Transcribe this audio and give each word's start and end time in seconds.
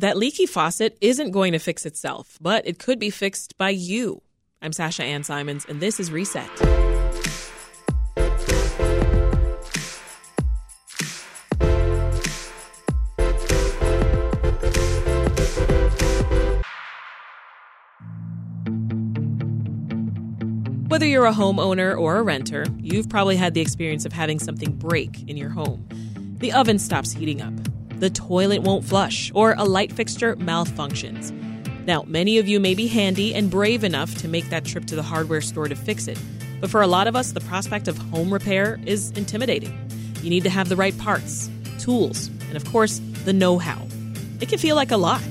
That 0.00 0.16
leaky 0.16 0.46
faucet 0.46 0.96
isn't 1.02 1.30
going 1.30 1.52
to 1.52 1.58
fix 1.58 1.84
itself, 1.84 2.38
but 2.40 2.66
it 2.66 2.78
could 2.78 2.98
be 2.98 3.10
fixed 3.10 3.58
by 3.58 3.68
you. 3.68 4.22
I'm 4.62 4.72
Sasha 4.72 5.04
Ann 5.04 5.24
Simons, 5.24 5.66
and 5.68 5.78
this 5.78 6.00
is 6.00 6.10
Reset. 6.10 6.48
Whether 20.88 21.04
you're 21.04 21.26
a 21.26 21.32
homeowner 21.34 21.94
or 21.94 22.16
a 22.16 22.22
renter, 22.22 22.64
you've 22.78 23.10
probably 23.10 23.36
had 23.36 23.52
the 23.52 23.60
experience 23.60 24.06
of 24.06 24.14
having 24.14 24.38
something 24.38 24.72
break 24.72 25.28
in 25.28 25.36
your 25.36 25.50
home. 25.50 25.86
The 26.38 26.54
oven 26.54 26.78
stops 26.78 27.12
heating 27.12 27.42
up, 27.42 27.52
the 28.00 28.10
toilet 28.10 28.62
won't 28.62 28.84
flush, 28.84 29.30
or 29.34 29.54
a 29.56 29.64
light 29.64 29.92
fixture 29.92 30.34
malfunctions. 30.36 31.30
Now, 31.86 32.02
many 32.06 32.38
of 32.38 32.48
you 32.48 32.58
may 32.58 32.74
be 32.74 32.86
handy 32.86 33.34
and 33.34 33.50
brave 33.50 33.84
enough 33.84 34.14
to 34.16 34.28
make 34.28 34.48
that 34.50 34.64
trip 34.64 34.86
to 34.86 34.96
the 34.96 35.02
hardware 35.02 35.40
store 35.40 35.68
to 35.68 35.76
fix 35.76 36.08
it, 36.08 36.18
but 36.60 36.70
for 36.70 36.82
a 36.82 36.86
lot 36.86 37.06
of 37.06 37.14
us, 37.14 37.32
the 37.32 37.40
prospect 37.40 37.88
of 37.88 37.96
home 37.96 38.32
repair 38.32 38.80
is 38.86 39.10
intimidating. 39.12 39.78
You 40.22 40.30
need 40.30 40.42
to 40.44 40.50
have 40.50 40.68
the 40.68 40.76
right 40.76 40.96
parts, 40.98 41.50
tools, 41.78 42.28
and 42.48 42.56
of 42.56 42.64
course, 42.66 43.00
the 43.24 43.32
know 43.32 43.58
how. 43.58 43.86
It 44.40 44.48
can 44.48 44.58
feel 44.58 44.76
like 44.76 44.90
a 44.90 44.96
lot. 44.96 45.22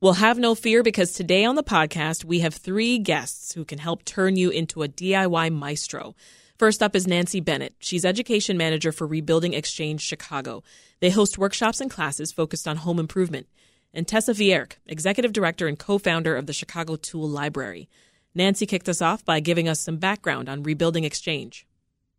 Well, 0.00 0.12
have 0.12 0.38
no 0.38 0.54
fear 0.54 0.82
because 0.82 1.12
today 1.12 1.46
on 1.46 1.54
the 1.54 1.62
podcast, 1.62 2.26
we 2.26 2.40
have 2.40 2.52
three 2.52 2.98
guests 2.98 3.54
who 3.54 3.64
can 3.64 3.78
help 3.78 4.04
turn 4.04 4.36
you 4.36 4.50
into 4.50 4.82
a 4.82 4.88
DIY 4.88 5.50
maestro. 5.50 6.14
First 6.56 6.84
up 6.84 6.94
is 6.94 7.08
Nancy 7.08 7.40
Bennett. 7.40 7.74
She's 7.80 8.04
education 8.04 8.56
manager 8.56 8.92
for 8.92 9.08
Rebuilding 9.08 9.54
Exchange 9.54 10.00
Chicago. 10.00 10.62
They 11.00 11.10
host 11.10 11.36
workshops 11.36 11.80
and 11.80 11.90
classes 11.90 12.30
focused 12.30 12.68
on 12.68 12.76
home 12.76 13.00
improvement. 13.00 13.48
And 13.92 14.06
Tessa 14.06 14.32
Vierk, 14.32 14.74
executive 14.86 15.32
director 15.32 15.66
and 15.66 15.76
co 15.76 15.98
founder 15.98 16.36
of 16.36 16.46
the 16.46 16.52
Chicago 16.52 16.94
Tool 16.94 17.28
Library. 17.28 17.88
Nancy 18.36 18.66
kicked 18.66 18.88
us 18.88 19.02
off 19.02 19.24
by 19.24 19.40
giving 19.40 19.68
us 19.68 19.80
some 19.80 19.96
background 19.96 20.48
on 20.48 20.62
Rebuilding 20.62 21.02
Exchange. 21.02 21.66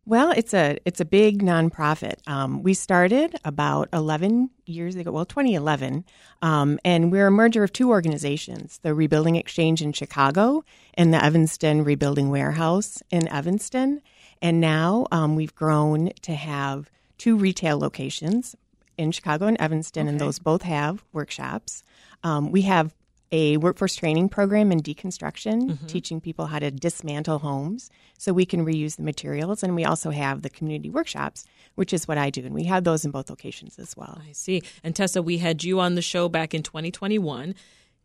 Well, 0.04 0.32
it's 0.32 0.52
a 0.52 0.78
it's 0.84 1.00
a 1.00 1.06
big 1.06 1.42
nonprofit. 1.42 2.16
Um, 2.28 2.62
we 2.62 2.74
started 2.74 3.36
about 3.44 3.88
eleven 3.92 4.50
years 4.64 4.96
ago, 4.96 5.10
well, 5.10 5.24
2011, 5.24 6.04
um, 6.42 6.78
and 6.84 7.10
we're 7.10 7.26
a 7.26 7.30
merger 7.30 7.64
of 7.64 7.72
two 7.72 7.88
organizations: 7.88 8.78
the 8.82 8.94
Rebuilding 8.94 9.34
Exchange 9.34 9.82
in 9.82 9.92
Chicago 9.92 10.62
and 10.94 11.12
the 11.12 11.24
Evanston 11.24 11.82
Rebuilding 11.82 12.30
Warehouse 12.30 13.02
in 13.10 13.26
Evanston. 13.28 14.00
And 14.46 14.60
now 14.60 15.08
um, 15.10 15.34
we've 15.34 15.56
grown 15.56 16.12
to 16.22 16.32
have 16.32 16.88
two 17.18 17.36
retail 17.36 17.80
locations 17.80 18.54
in 18.96 19.10
Chicago 19.10 19.46
and 19.46 19.60
Evanston, 19.60 20.02
okay. 20.02 20.08
and 20.08 20.20
those 20.20 20.38
both 20.38 20.62
have 20.62 21.02
workshops. 21.12 21.82
Um, 22.22 22.52
we 22.52 22.62
have 22.62 22.94
a 23.32 23.56
workforce 23.56 23.96
training 23.96 24.28
program 24.28 24.70
in 24.70 24.84
deconstruction, 24.84 25.70
mm-hmm. 25.70 25.86
teaching 25.86 26.20
people 26.20 26.46
how 26.46 26.60
to 26.60 26.70
dismantle 26.70 27.40
homes 27.40 27.90
so 28.18 28.32
we 28.32 28.46
can 28.46 28.64
reuse 28.64 28.94
the 28.94 29.02
materials. 29.02 29.64
And 29.64 29.74
we 29.74 29.84
also 29.84 30.10
have 30.10 30.42
the 30.42 30.50
community 30.50 30.90
workshops, 30.90 31.44
which 31.74 31.92
is 31.92 32.06
what 32.06 32.16
I 32.16 32.30
do. 32.30 32.46
And 32.46 32.54
we 32.54 32.62
have 32.66 32.84
those 32.84 33.04
in 33.04 33.10
both 33.10 33.28
locations 33.28 33.80
as 33.80 33.96
well. 33.96 34.22
I 34.28 34.30
see. 34.30 34.62
And 34.84 34.94
Tessa, 34.94 35.22
we 35.22 35.38
had 35.38 35.64
you 35.64 35.80
on 35.80 35.96
the 35.96 36.02
show 36.02 36.28
back 36.28 36.54
in 36.54 36.62
2021. 36.62 37.56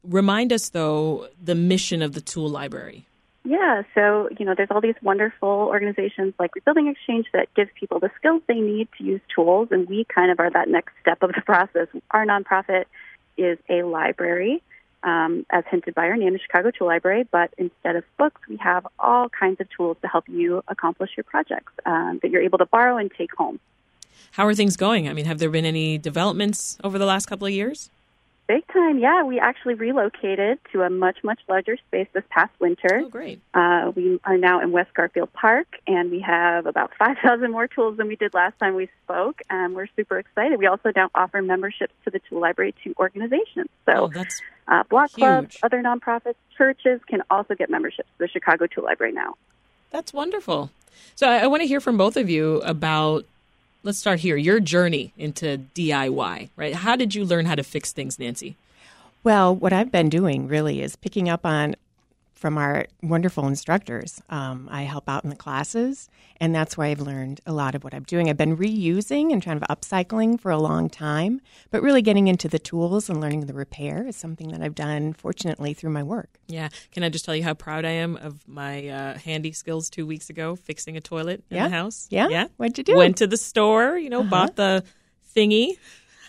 Remind 0.02 0.52
us, 0.52 0.70
though, 0.70 1.28
the 1.40 1.54
mission 1.54 2.02
of 2.02 2.14
the 2.14 2.22
tool 2.22 2.50
library. 2.50 3.06
Yeah, 3.44 3.84
so 3.96 4.30
you 4.38 4.46
know, 4.46 4.54
there's 4.56 4.70
all 4.70 4.82
these 4.82 4.96
wonderful 5.02 5.50
organizations 5.50 6.34
like 6.40 6.54
Rebuilding 6.54 6.88
Exchange 6.88 7.26
that 7.34 7.52
gives 7.56 7.72
people 7.80 8.00
the 8.00 8.12
skills 8.18 8.44
they 8.48 8.60
need 8.60 8.88
to 8.98 9.04
use 9.04 9.22
tools, 9.34 9.70
and 9.72 9.90
we 9.90 10.06
kind 10.06 10.32
of 10.32 10.40
are 10.40 10.52
that 10.52 10.70
next 10.70 10.94
step 11.02 11.24
of 11.24 11.32
the 11.34 11.42
process. 11.46 11.88
Our 12.12 12.26
nonprofit 12.26 12.86
is 13.38 13.58
a 13.68 13.82
library, 13.82 14.62
um, 15.04 15.46
as 15.50 15.64
hinted 15.72 15.96
by 15.96 16.04
our 16.04 16.18
name, 16.18 16.34
the 16.34 16.40
Chicago 16.40 16.70
Tool 16.70 16.88
Library. 16.88 17.28
But 17.32 17.52
instead 17.58 17.96
of 17.96 18.04
books, 18.18 18.40
we 18.48 18.58
have 18.58 18.86
all 19.00 19.28
kinds 19.30 19.60
of 19.60 19.68
tools 19.76 19.98
to 20.04 20.08
help 20.08 20.30
you 20.30 20.64
accomplish 20.68 21.12
your 21.18 21.24
projects 21.24 21.74
um, 21.88 22.20
that 22.22 22.30
you're 22.30 22.44
able 22.44 22.60
to 22.60 22.68
borrow 22.68 22.98
and 22.98 23.12
take 23.18 23.34
home. 23.34 23.60
How 24.34 24.46
are 24.46 24.54
things 24.54 24.78
going? 24.78 25.10
I 25.10 25.14
mean, 25.14 25.26
have 25.26 25.40
there 25.40 25.50
been 25.50 25.66
any 25.66 25.98
developments 25.98 26.78
over 26.84 27.00
the 27.00 27.06
last 27.06 27.26
couple 27.26 27.48
of 27.48 27.54
years? 27.54 27.90
Big 28.48 28.68
time, 28.68 29.00
yeah. 29.00 29.24
We 29.24 29.40
actually 29.40 29.76
relocated 29.76 30.60
to 30.74 30.82
a 30.82 30.90
much, 30.90 31.24
much 31.24 31.40
larger 31.48 31.78
space 31.88 32.08
this 32.12 32.24
past 32.30 32.52
winter. 32.60 33.04
Oh, 33.06 33.10
great. 33.10 33.40
Uh, 33.54 33.92
we 33.96 34.20
are 34.26 34.38
now 34.38 34.60
in 34.62 34.72
West 34.72 34.94
Garfield 34.94 35.32
Park, 35.32 35.68
and 35.88 36.12
we 36.12 36.20
have 36.20 36.66
about 36.66 36.92
5,000 37.00 37.52
more 37.52 37.68
tools 37.68 37.98
than 37.98 38.08
we 38.08 38.16
did 38.16 38.34
last 38.34 38.60
time 38.60 38.76
we 38.76 38.90
spoke, 39.06 39.42
and 39.50 39.74
we're 39.74 39.88
super 39.96 40.20
excited. 40.20 40.60
We 40.60 40.68
also 40.68 40.92
now 40.96 41.10
offer 41.16 41.42
memberships 41.42 41.94
to 42.04 42.12
the 42.12 42.20
Tool 42.30 42.42
Library 42.42 42.76
to 42.84 42.94
organizations. 43.00 43.70
So, 43.86 43.94
oh, 43.94 44.08
that's 44.08 44.42
uh, 44.68 44.84
block 44.84 45.12
huge. 45.12 45.20
clubs, 45.20 45.58
other 45.64 45.82
nonprofits, 45.82 46.36
churches 46.58 47.00
can 47.08 47.24
also 47.30 47.56
get 47.56 47.70
memberships 47.70 48.10
to 48.18 48.26
the 48.26 48.28
Chicago 48.28 48.68
Tool 48.68 48.84
Library 48.84 49.14
now. 49.14 49.36
That's 49.92 50.14
wonderful. 50.14 50.72
So, 51.16 51.30
I, 51.30 51.40
I 51.40 51.48
want 51.48 51.62
to 51.62 51.68
hear 51.68 51.80
from 51.80 51.96
both 51.98 52.18
of 52.18 52.30
you 52.30 52.62
about 52.64 53.26
let's 53.84 53.98
start 53.98 54.20
here. 54.20 54.36
Your 54.36 54.60
journey 54.60 55.14
into 55.18 55.60
DIY, 55.76 56.50
right? 56.56 56.76
How 56.76 56.96
did 56.96 57.16
you 57.16 57.26
learn 57.26 57.46
how 57.46 57.56
to 57.56 57.64
fix 57.64 57.92
things, 57.92 58.20
Nancy? 58.20 58.58
Well, 59.24 59.56
what 59.56 59.74
I've 59.74 59.92
been 59.92 60.10
doing 60.10 60.48
really 60.48 60.82
is 60.82 60.96
picking 60.96 61.30
up 61.30 61.46
on 61.46 61.76
from 62.42 62.58
our 62.58 62.88
wonderful 63.04 63.48
instructors. 63.48 64.20
Um, 64.32 64.68
I 64.72 64.82
help 64.82 65.08
out 65.08 65.24
in 65.24 65.30
the 65.30 65.36
classes, 65.36 66.10
and 66.38 66.56
that's 66.56 66.76
why 66.76 66.88
I've 66.88 67.00
learned 67.00 67.40
a 67.46 67.54
lot 67.54 67.76
of 67.76 67.84
what 67.84 67.94
I'm 67.94 68.02
doing. 68.02 68.30
I've 68.32 68.36
been 68.36 68.58
reusing 68.58 69.32
and 69.32 69.44
kind 69.44 69.62
of 69.62 69.70
upcycling 69.70 70.42
for 70.42 70.50
a 70.50 70.58
long 70.58 70.90
time, 70.90 71.40
but 71.70 71.84
really 71.84 72.02
getting 72.02 72.28
into 72.28 72.48
the 72.48 72.58
tools 72.58 73.12
and 73.12 73.22
learning 73.22 73.46
the 73.46 73.54
repair 73.54 74.08
is 74.08 74.16
something 74.16 74.48
that 74.50 74.62
I've 74.64 74.74
done, 74.74 75.14
fortunately, 75.14 75.76
through 75.76 75.92
my 75.92 76.02
work. 76.02 76.40
Yeah. 76.48 76.70
Can 76.92 77.04
I 77.04 77.10
just 77.10 77.26
tell 77.26 77.36
you 77.36 77.44
how 77.44 77.54
proud 77.54 77.86
I 77.86 77.92
am 77.92 78.18
of 78.18 78.48
my 78.48 78.88
uh, 78.88 79.18
handy 79.20 79.52
skills 79.52 79.92
two 79.92 80.08
weeks 80.08 80.32
ago 80.32 80.56
fixing 80.56 80.98
a 80.98 81.02
toilet 81.02 81.44
in 81.52 81.58
yeah. 81.58 81.68
the 81.68 81.76
house? 81.76 82.08
Yeah. 82.10 82.28
Yeah. 82.30 82.48
What'd 82.58 82.76
you 82.80 82.84
do? 82.84 82.96
Went 82.96 83.18
to 83.18 83.28
the 83.28 83.38
store, 83.38 84.00
you 84.00 84.10
know, 84.10 84.22
uh-huh. 84.22 84.30
bought 84.32 84.56
the 84.56 84.84
thingy. 85.36 85.78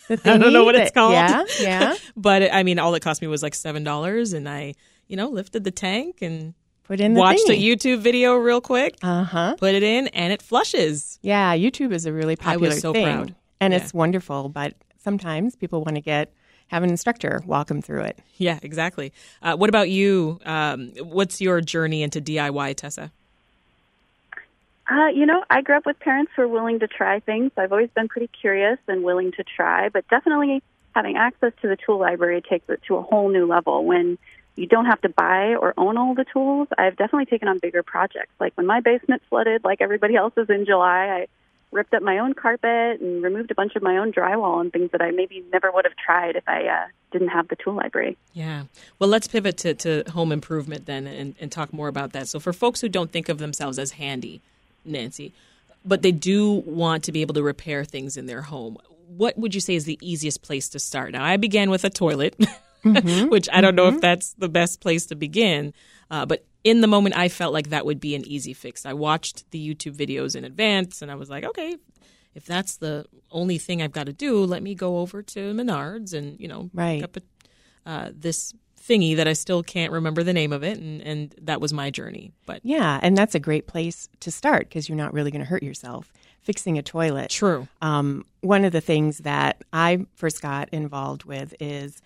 The 0.08 0.20
I 0.30 0.36
don't 0.36 0.52
know 0.52 0.64
what 0.64 0.74
it's 0.74 0.90
called. 0.90 1.14
Yeah, 1.14 1.44
yeah. 1.58 1.96
but 2.16 2.52
I 2.52 2.64
mean, 2.64 2.78
all 2.78 2.94
it 2.94 3.00
cost 3.00 3.22
me 3.22 3.28
was 3.28 3.42
like 3.42 3.54
seven 3.54 3.82
dollars, 3.82 4.34
and 4.34 4.46
I 4.46 4.74
you 5.12 5.16
know, 5.18 5.28
lifted 5.28 5.62
the 5.62 5.70
tank 5.70 6.22
and 6.22 6.54
put 6.84 6.98
in 6.98 7.12
the 7.12 7.20
watched 7.20 7.46
thingy. 7.46 7.70
a 7.72 7.76
YouTube 7.76 7.98
video 8.00 8.34
real 8.34 8.62
quick. 8.62 8.96
Uh 9.02 9.24
huh. 9.24 9.54
Put 9.58 9.74
it 9.74 9.82
in, 9.82 10.08
and 10.08 10.32
it 10.32 10.40
flushes. 10.40 11.18
Yeah, 11.20 11.54
YouTube 11.54 11.92
is 11.92 12.06
a 12.06 12.12
really 12.14 12.34
popular 12.34 12.68
I 12.68 12.68
was 12.70 12.80
so 12.80 12.94
thing, 12.94 13.04
proud. 13.04 13.34
and 13.60 13.74
Yeah. 13.74 13.80
it's 13.80 13.92
wonderful. 13.92 14.48
But 14.48 14.72
sometimes 14.98 15.54
people 15.54 15.84
want 15.84 15.96
to 15.96 16.00
get 16.00 16.32
have 16.68 16.82
an 16.82 16.88
instructor 16.88 17.42
walk 17.44 17.66
them 17.66 17.82
through 17.82 18.00
it. 18.04 18.18
Yeah, 18.38 18.58
exactly. 18.62 19.12
Uh, 19.42 19.54
what 19.54 19.68
about 19.68 19.90
you? 19.90 20.40
Um, 20.46 20.92
what's 21.02 21.42
your 21.42 21.60
journey 21.60 22.02
into 22.02 22.22
DIY, 22.22 22.74
Tessa? 22.76 23.12
Uh, 24.90 25.08
you 25.08 25.26
know, 25.26 25.44
I 25.50 25.60
grew 25.60 25.76
up 25.76 25.84
with 25.84 25.98
parents 26.00 26.32
who 26.34 26.42
are 26.42 26.48
willing 26.48 26.78
to 26.80 26.88
try 26.88 27.20
things. 27.20 27.52
I've 27.58 27.72
always 27.72 27.90
been 27.90 28.08
pretty 28.08 28.28
curious 28.28 28.78
and 28.88 29.04
willing 29.04 29.32
to 29.32 29.44
try, 29.44 29.90
but 29.90 30.08
definitely 30.08 30.62
having 30.94 31.16
access 31.18 31.52
to 31.60 31.68
the 31.68 31.76
tool 31.76 31.98
library 31.98 32.40
takes 32.40 32.68
it 32.70 32.80
to 32.88 32.96
a 32.96 33.02
whole 33.02 33.28
new 33.28 33.46
level. 33.46 33.84
When 33.84 34.16
you 34.56 34.66
don't 34.66 34.86
have 34.86 35.00
to 35.02 35.08
buy 35.08 35.54
or 35.54 35.74
own 35.76 35.96
all 35.96 36.14
the 36.14 36.24
tools, 36.32 36.68
I've 36.76 36.96
definitely 36.96 37.26
taken 37.26 37.48
on 37.48 37.58
bigger 37.58 37.82
projects. 37.82 38.32
Like 38.38 38.52
when 38.56 38.66
my 38.66 38.80
basement 38.80 39.22
flooded, 39.28 39.64
like 39.64 39.80
everybody 39.80 40.16
else's 40.16 40.48
in 40.48 40.66
July, 40.66 41.06
I 41.06 41.26
ripped 41.72 41.94
up 41.94 42.02
my 42.02 42.18
own 42.18 42.34
carpet 42.34 43.00
and 43.00 43.22
removed 43.22 43.50
a 43.50 43.54
bunch 43.54 43.74
of 43.76 43.82
my 43.82 43.96
own 43.96 44.12
drywall 44.12 44.60
and 44.60 44.72
things 44.72 44.90
that 44.92 45.00
I 45.00 45.10
maybe 45.10 45.42
never 45.52 45.72
would 45.72 45.86
have 45.86 45.96
tried 45.96 46.36
if 46.36 46.46
I 46.46 46.66
uh, 46.66 46.86
didn't 47.10 47.28
have 47.28 47.48
the 47.48 47.56
tool 47.56 47.74
library. 47.74 48.16
Yeah. 48.34 48.64
Well, 48.98 49.08
let's 49.08 49.26
pivot 49.26 49.56
to, 49.58 49.74
to 49.74 50.04
home 50.10 50.32
improvement 50.32 50.86
then 50.86 51.06
and, 51.06 51.34
and 51.40 51.50
talk 51.50 51.72
more 51.72 51.88
about 51.88 52.12
that. 52.12 52.28
So, 52.28 52.38
for 52.38 52.52
folks 52.52 52.80
who 52.80 52.88
don't 52.88 53.10
think 53.10 53.28
of 53.28 53.38
themselves 53.38 53.78
as 53.78 53.92
handy, 53.92 54.42
Nancy, 54.84 55.32
but 55.84 56.02
they 56.02 56.12
do 56.12 56.52
want 56.66 57.04
to 57.04 57.12
be 57.12 57.22
able 57.22 57.34
to 57.34 57.42
repair 57.42 57.84
things 57.84 58.16
in 58.16 58.26
their 58.26 58.42
home, 58.42 58.76
what 59.16 59.36
would 59.38 59.54
you 59.54 59.60
say 59.60 59.74
is 59.74 59.84
the 59.84 59.98
easiest 60.00 60.42
place 60.42 60.68
to 60.70 60.78
start? 60.78 61.12
Now, 61.12 61.24
I 61.24 61.36
began 61.36 61.70
with 61.70 61.84
a 61.84 61.90
toilet, 61.90 62.36
mm-hmm. 62.84 63.28
which 63.30 63.48
I 63.52 63.60
don't 63.60 63.74
know 63.74 63.86
if 63.86 63.94
mm-hmm. 63.94 64.00
that's 64.00 64.34
the 64.34 64.48
best 64.48 64.80
place 64.80 65.06
to 65.06 65.14
begin. 65.14 65.72
Uh, 66.10 66.26
but 66.26 66.44
in 66.64 66.80
the 66.80 66.86
moment, 66.86 67.16
I 67.16 67.28
felt 67.28 67.52
like 67.52 67.70
that 67.70 67.86
would 67.86 68.00
be 68.00 68.14
an 68.14 68.26
easy 68.26 68.52
fix. 68.52 68.86
I 68.86 68.92
watched 68.92 69.50
the 69.50 69.74
YouTube 69.74 69.96
videos 69.96 70.36
in 70.36 70.44
advance 70.44 71.02
and 71.02 71.10
I 71.10 71.14
was 71.14 71.28
like, 71.30 71.44
okay, 71.44 71.76
if 72.34 72.44
that's 72.44 72.76
the 72.76 73.06
only 73.30 73.58
thing 73.58 73.82
I've 73.82 73.92
got 73.92 74.06
to 74.06 74.12
do, 74.12 74.44
let 74.44 74.62
me 74.62 74.74
go 74.74 74.98
over 74.98 75.22
to 75.22 75.52
Menards 75.52 76.14
and, 76.14 76.38
you 76.40 76.48
know, 76.48 76.70
right. 76.72 77.00
pick 77.00 77.04
up 77.04 77.16
a, 77.16 77.90
uh, 77.90 78.10
this 78.14 78.54
thingy 78.80 79.16
that 79.16 79.28
I 79.28 79.32
still 79.32 79.62
can't 79.62 79.92
remember 79.92 80.22
the 80.22 80.32
name 80.32 80.52
of 80.52 80.62
it. 80.62 80.78
And, 80.78 81.00
and 81.02 81.34
that 81.42 81.60
was 81.60 81.72
my 81.72 81.90
journey. 81.90 82.32
But 82.46 82.60
yeah, 82.64 82.98
and 83.02 83.16
that's 83.16 83.34
a 83.34 83.40
great 83.40 83.66
place 83.66 84.08
to 84.20 84.30
start 84.30 84.68
because 84.68 84.88
you're 84.88 84.98
not 84.98 85.12
really 85.12 85.30
going 85.30 85.40
to 85.40 85.48
hurt 85.48 85.62
yourself 85.62 86.12
fixing 86.42 86.78
a 86.78 86.82
toilet. 86.82 87.30
True. 87.30 87.68
Um, 87.80 88.24
one 88.40 88.64
of 88.64 88.72
the 88.72 88.80
things 88.80 89.18
that 89.18 89.62
I 89.72 90.06
first 90.14 90.42
got 90.42 90.68
involved 90.70 91.24
with 91.24 91.54
is 91.60 92.02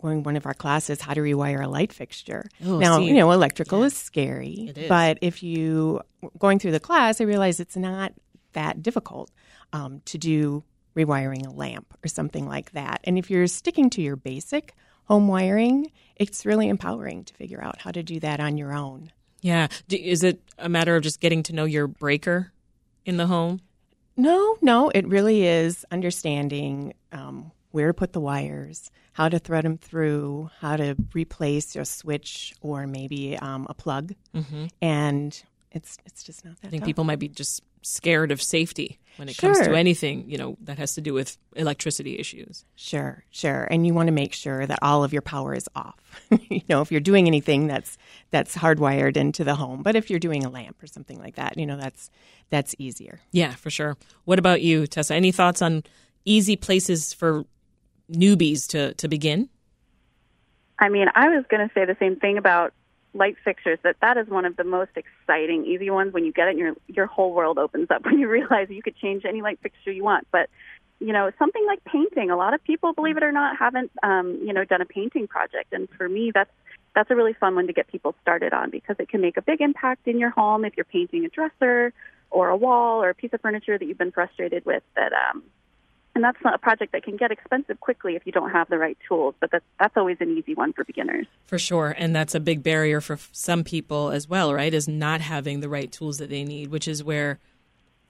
going 0.00 0.22
one 0.22 0.36
of 0.36 0.46
our 0.46 0.54
classes 0.54 1.00
how 1.00 1.14
to 1.14 1.20
rewire 1.20 1.64
a 1.64 1.68
light 1.68 1.92
fixture. 1.92 2.46
Oh, 2.64 2.78
now, 2.78 2.98
see. 2.98 3.06
you 3.06 3.14
know, 3.14 3.30
electrical 3.30 3.80
yeah. 3.80 3.86
is 3.86 3.96
scary, 3.96 4.72
but 4.88 5.18
if 5.20 5.42
you 5.42 6.00
going 6.38 6.58
through 6.58 6.72
the 6.72 6.80
class, 6.80 7.20
I 7.20 7.24
realized 7.24 7.60
it's 7.60 7.76
not 7.76 8.12
that 8.52 8.82
difficult 8.82 9.30
um, 9.72 10.00
to 10.06 10.18
do 10.18 10.64
rewiring 10.96 11.46
a 11.46 11.50
lamp 11.50 11.92
or 12.04 12.08
something 12.08 12.46
like 12.46 12.72
that. 12.72 13.00
And 13.04 13.18
if 13.18 13.30
you're 13.30 13.46
sticking 13.46 13.90
to 13.90 14.02
your 14.02 14.16
basic 14.16 14.74
home 15.04 15.28
wiring, 15.28 15.90
it's 16.16 16.46
really 16.46 16.68
empowering 16.68 17.24
to 17.24 17.34
figure 17.34 17.62
out 17.62 17.80
how 17.80 17.90
to 17.90 18.02
do 18.02 18.20
that 18.20 18.40
on 18.40 18.56
your 18.56 18.72
own. 18.72 19.12
Yeah. 19.40 19.68
Is 19.90 20.22
it 20.22 20.40
a 20.58 20.68
matter 20.68 20.96
of 20.96 21.02
just 21.02 21.20
getting 21.20 21.42
to 21.44 21.52
know 21.52 21.64
your 21.64 21.86
breaker 21.86 22.52
in 23.04 23.16
the 23.16 23.26
home? 23.26 23.60
No, 24.16 24.56
no. 24.62 24.90
It 24.90 25.06
really 25.06 25.44
is 25.44 25.84
understanding 25.90 26.94
um, 27.12 27.50
where 27.74 27.88
to 27.88 27.94
put 27.94 28.12
the 28.12 28.20
wires, 28.20 28.88
how 29.14 29.28
to 29.28 29.40
thread 29.40 29.64
them 29.64 29.76
through, 29.76 30.48
how 30.60 30.76
to 30.76 30.94
replace 31.12 31.74
a 31.74 31.84
switch 31.84 32.54
or 32.60 32.86
maybe 32.86 33.36
um, 33.36 33.66
a 33.68 33.74
plug, 33.74 34.14
mm-hmm. 34.32 34.66
and 34.80 35.42
it's 35.72 35.98
it's 36.06 36.22
just 36.22 36.44
not 36.44 36.54
that. 36.60 36.68
I 36.68 36.70
think 36.70 36.82
tough. 36.82 36.86
people 36.86 37.02
might 37.02 37.18
be 37.18 37.26
just 37.26 37.62
scared 37.82 38.30
of 38.30 38.40
safety 38.40 39.00
when 39.16 39.28
it 39.28 39.34
sure. 39.34 39.52
comes 39.52 39.66
to 39.66 39.74
anything 39.74 40.30
you 40.30 40.38
know 40.38 40.56
that 40.62 40.78
has 40.78 40.94
to 40.94 41.00
do 41.00 41.12
with 41.12 41.36
electricity 41.56 42.16
issues. 42.16 42.64
Sure, 42.76 43.24
sure, 43.30 43.66
and 43.68 43.84
you 43.84 43.92
want 43.92 44.06
to 44.06 44.12
make 44.12 44.34
sure 44.34 44.64
that 44.66 44.78
all 44.80 45.02
of 45.02 45.12
your 45.12 45.22
power 45.22 45.52
is 45.52 45.68
off. 45.74 46.20
you 46.48 46.62
know, 46.68 46.80
if 46.80 46.92
you're 46.92 47.00
doing 47.00 47.26
anything 47.26 47.66
that's 47.66 47.98
that's 48.30 48.54
hardwired 48.54 49.16
into 49.16 49.42
the 49.42 49.56
home, 49.56 49.82
but 49.82 49.96
if 49.96 50.10
you're 50.10 50.20
doing 50.20 50.44
a 50.44 50.48
lamp 50.48 50.80
or 50.80 50.86
something 50.86 51.18
like 51.18 51.34
that, 51.34 51.58
you 51.58 51.66
know, 51.66 51.76
that's 51.76 52.08
that's 52.50 52.76
easier. 52.78 53.18
Yeah, 53.32 53.50
for 53.50 53.70
sure. 53.70 53.96
What 54.26 54.38
about 54.38 54.62
you, 54.62 54.86
Tessa? 54.86 55.16
Any 55.16 55.32
thoughts 55.32 55.60
on 55.60 55.82
easy 56.24 56.56
places 56.56 57.12
for 57.12 57.44
newbies 58.10 58.66
to, 58.68 58.94
to 58.94 59.08
begin? 59.08 59.48
I 60.78 60.88
mean, 60.88 61.06
I 61.14 61.28
was 61.28 61.44
going 61.48 61.66
to 61.66 61.72
say 61.74 61.84
the 61.84 61.96
same 61.98 62.16
thing 62.16 62.38
about 62.38 62.72
light 63.14 63.36
fixtures 63.44 63.78
that 63.84 63.96
that 64.00 64.16
is 64.16 64.28
one 64.28 64.44
of 64.44 64.56
the 64.56 64.64
most 64.64 64.90
exciting 64.96 65.64
easy 65.64 65.88
ones 65.88 66.12
when 66.12 66.24
you 66.24 66.32
get 66.32 66.48
it 66.48 66.56
your 66.56 66.74
your 66.88 67.06
whole 67.06 67.32
world 67.32 67.58
opens 67.58 67.88
up 67.90 68.04
when 68.04 68.18
you 68.18 68.28
realize 68.28 68.68
you 68.68 68.82
could 68.82 68.96
change 68.96 69.24
any 69.24 69.40
light 69.40 69.58
fixture 69.62 69.92
you 69.92 70.02
want 70.02 70.26
but 70.32 70.50
you 71.00 71.12
know 71.12 71.30
something 71.38 71.64
like 71.66 71.82
painting 71.84 72.30
a 72.30 72.36
lot 72.36 72.54
of 72.54 72.62
people 72.64 72.92
believe 72.92 73.16
it 73.16 73.22
or 73.22 73.32
not 73.32 73.56
haven't 73.56 73.90
um 74.02 74.38
you 74.42 74.52
know 74.52 74.64
done 74.64 74.80
a 74.80 74.84
painting 74.84 75.26
project 75.26 75.72
and 75.72 75.88
for 75.96 76.08
me 76.08 76.30
that's 76.34 76.50
that's 76.94 77.10
a 77.10 77.16
really 77.16 77.34
fun 77.34 77.54
one 77.54 77.66
to 77.66 77.72
get 77.72 77.86
people 77.88 78.14
started 78.20 78.52
on 78.52 78.70
because 78.70 78.96
it 78.98 79.08
can 79.08 79.20
make 79.20 79.36
a 79.36 79.42
big 79.42 79.60
impact 79.60 80.06
in 80.06 80.18
your 80.18 80.30
home 80.30 80.64
if 80.64 80.76
you're 80.76 80.84
painting 80.84 81.24
a 81.24 81.28
dresser 81.28 81.92
or 82.30 82.48
a 82.48 82.56
wall 82.56 83.02
or 83.02 83.10
a 83.10 83.14
piece 83.14 83.32
of 83.32 83.40
furniture 83.40 83.78
that 83.78 83.86
you've 83.86 83.98
been 83.98 84.12
frustrated 84.12 84.64
with 84.64 84.82
that 84.96 85.12
um 85.12 85.42
and 86.14 86.22
that's 86.22 86.38
not 86.44 86.54
a 86.54 86.58
project 86.58 86.92
that 86.92 87.02
can 87.02 87.16
get 87.16 87.30
expensive 87.30 87.80
quickly 87.80 88.14
if 88.14 88.24
you 88.24 88.32
don't 88.32 88.50
have 88.50 88.68
the 88.68 88.78
right 88.78 88.96
tools. 89.06 89.34
But 89.40 89.50
that's 89.50 89.64
that's 89.78 89.96
always 89.96 90.16
an 90.20 90.36
easy 90.36 90.54
one 90.54 90.72
for 90.72 90.84
beginners. 90.84 91.26
For 91.46 91.58
sure, 91.58 91.94
and 91.96 92.14
that's 92.14 92.34
a 92.34 92.40
big 92.40 92.62
barrier 92.62 93.00
for 93.00 93.18
some 93.32 93.64
people 93.64 94.10
as 94.10 94.28
well, 94.28 94.54
right? 94.54 94.72
Is 94.72 94.88
not 94.88 95.20
having 95.20 95.60
the 95.60 95.68
right 95.68 95.90
tools 95.90 96.18
that 96.18 96.30
they 96.30 96.44
need, 96.44 96.70
which 96.70 96.86
is 96.86 97.02
where 97.02 97.38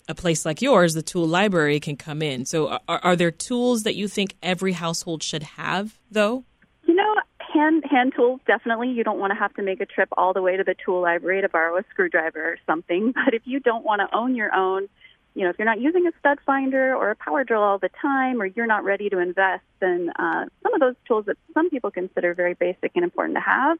a 0.09 0.15
place 0.15 0.45
like 0.45 0.61
yours, 0.61 0.95
the 0.95 1.03
tool 1.03 1.27
library, 1.27 1.81
can 1.81 1.97
come 1.97 2.21
in. 2.21 2.45
So, 2.45 2.79
are, 2.89 3.01
are 3.03 3.17
there 3.17 3.31
tools 3.31 3.85
that 3.85 3.95
you 3.95 4.09
think 4.09 4.35
every 4.43 4.73
household 4.73 5.23
should 5.23 5.43
have, 5.43 5.99
though? 6.11 6.45
You 6.85 6.95
know, 6.95 7.15
hand 7.55 7.85
hand 7.91 8.13
tools 8.15 8.41
definitely. 8.47 8.91
You 8.91 9.05
don't 9.05 9.19
want 9.19 9.33
to 9.33 9.39
have 9.39 9.55
to 9.55 9.63
make 9.63 9.81
a 9.81 9.87
trip 9.87 10.09
all 10.17 10.33
the 10.33 10.43
way 10.43 10.57
to 10.57 10.65
the 10.65 10.75
tool 10.85 11.01
library 11.01 11.41
to 11.41 11.49
borrow 11.49 11.79
a 11.79 11.85
screwdriver 11.91 12.45
or 12.45 12.59
something. 12.67 13.15
But 13.25 13.33
if 13.33 13.43
you 13.47 13.61
don't 13.61 13.85
want 13.85 14.03
to 14.03 14.15
own 14.15 14.35
your 14.35 14.55
own 14.55 14.89
you 15.35 15.43
know, 15.43 15.51
if 15.51 15.59
you're 15.59 15.67
not 15.67 15.81
using 15.81 16.07
a 16.07 16.13
stud 16.19 16.39
finder 16.47 16.95
or 16.95 17.11
a 17.11 17.17
power 17.17 17.45
drill 17.45 17.63
all 17.63 17.79
the 17.79 17.91
time, 18.01 18.41
or 18.41 18.47
you're 18.47 18.67
not 18.67 18.85
ready 18.85 19.09
to 19.11 19.19
invest, 19.19 19.65
then 19.81 20.11
uh, 20.19 20.47
some 20.63 20.75
of 20.75 20.81
those 20.81 20.95
tools 21.07 21.27
that 21.27 21.37
some 21.53 21.71
people 21.71 21.91
consider 21.91 22.35
very 22.35 22.55
basic 22.55 22.93
and 22.95 23.05
important 23.05 23.37
to 23.37 23.41
have 23.41 23.79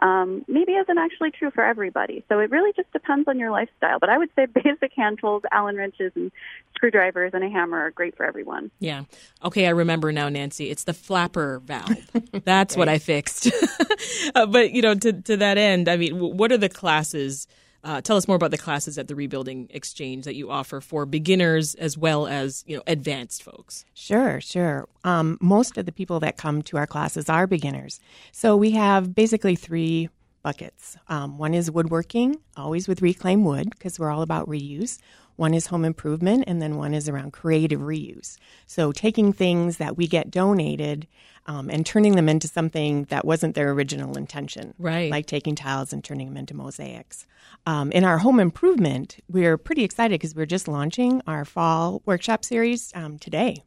um, 0.00 0.44
maybe 0.46 0.72
isn't 0.72 0.98
actually 0.98 1.30
true 1.30 1.50
for 1.50 1.64
everybody. 1.64 2.24
So 2.28 2.38
it 2.40 2.50
really 2.50 2.72
just 2.74 2.92
depends 2.92 3.28
on 3.28 3.38
your 3.38 3.50
lifestyle. 3.50 3.98
But 3.98 4.10
I 4.10 4.18
would 4.18 4.30
say 4.36 4.46
basic 4.64 4.92
hand 4.94 5.18
tools, 5.20 5.42
Allen 5.52 5.76
wrenches, 5.76 6.12
and 6.14 6.30
screwdrivers 6.74 7.32
and 7.34 7.42
a 7.42 7.48
hammer 7.48 7.78
are 7.78 7.90
great 7.90 8.16
for 8.16 8.26
everyone. 8.26 8.70
Yeah. 8.78 9.04
Okay, 9.44 9.66
I 9.66 9.70
remember 9.70 10.12
now, 10.12 10.28
Nancy. 10.28 10.70
It's 10.70 10.84
the 10.84 10.92
flapper 10.92 11.60
valve. 11.60 12.10
That's 12.44 12.74
right. 12.76 12.78
what 12.78 12.88
I 12.88 12.98
fixed. 12.98 13.50
uh, 14.34 14.46
but 14.46 14.72
you 14.72 14.82
know, 14.82 14.94
to 14.94 15.12
to 15.12 15.36
that 15.38 15.58
end, 15.58 15.88
I 15.88 15.96
mean, 15.96 16.18
what 16.18 16.52
are 16.52 16.58
the 16.58 16.68
classes? 16.68 17.46
Uh, 17.86 18.00
tell 18.00 18.16
us 18.16 18.26
more 18.26 18.34
about 18.34 18.50
the 18.50 18.58
classes 18.58 18.98
at 18.98 19.06
the 19.06 19.14
Rebuilding 19.14 19.68
Exchange 19.70 20.24
that 20.24 20.34
you 20.34 20.50
offer 20.50 20.80
for 20.80 21.06
beginners 21.06 21.76
as 21.76 21.96
well 21.96 22.26
as 22.26 22.64
you 22.66 22.76
know 22.76 22.82
advanced 22.88 23.44
folks. 23.44 23.84
Sure, 23.94 24.40
sure. 24.40 24.88
Um, 25.04 25.38
most 25.40 25.78
of 25.78 25.86
the 25.86 25.92
people 25.92 26.18
that 26.18 26.36
come 26.36 26.62
to 26.62 26.78
our 26.78 26.86
classes 26.88 27.28
are 27.28 27.46
beginners, 27.46 28.00
so 28.32 28.56
we 28.56 28.72
have 28.72 29.14
basically 29.14 29.54
three 29.54 30.08
buckets. 30.42 30.96
Um, 31.08 31.38
one 31.38 31.54
is 31.54 31.70
woodworking, 31.70 32.40
always 32.56 32.88
with 32.88 33.02
reclaimed 33.02 33.44
wood 33.44 33.70
because 33.70 34.00
we're 34.00 34.10
all 34.10 34.22
about 34.22 34.48
reuse. 34.48 34.98
One 35.36 35.54
is 35.54 35.66
home 35.66 35.84
improvement, 35.84 36.44
and 36.46 36.60
then 36.60 36.76
one 36.76 36.94
is 36.94 37.08
around 37.08 37.32
creative 37.32 37.80
reuse. 37.80 38.38
So 38.66 38.90
taking 38.90 39.32
things 39.32 39.76
that 39.76 39.96
we 39.96 40.06
get 40.06 40.30
donated 40.30 41.06
um, 41.46 41.70
and 41.70 41.86
turning 41.86 42.16
them 42.16 42.28
into 42.28 42.48
something 42.48 43.04
that 43.04 43.24
wasn't 43.24 43.54
their 43.54 43.70
original 43.70 44.16
intention. 44.16 44.74
Right. 44.78 45.10
Like 45.10 45.26
taking 45.26 45.54
tiles 45.54 45.92
and 45.92 46.02
turning 46.02 46.28
them 46.28 46.36
into 46.36 46.54
mosaics. 46.54 47.26
Um, 47.66 47.92
in 47.92 48.04
our 48.04 48.18
home 48.18 48.40
improvement, 48.40 49.18
we're 49.28 49.56
pretty 49.56 49.84
excited 49.84 50.18
because 50.18 50.34
we're 50.34 50.46
just 50.46 50.68
launching 50.68 51.22
our 51.26 51.44
fall 51.44 52.02
workshop 52.04 52.44
series 52.44 52.90
um, 52.94 53.18
today. 53.18 53.62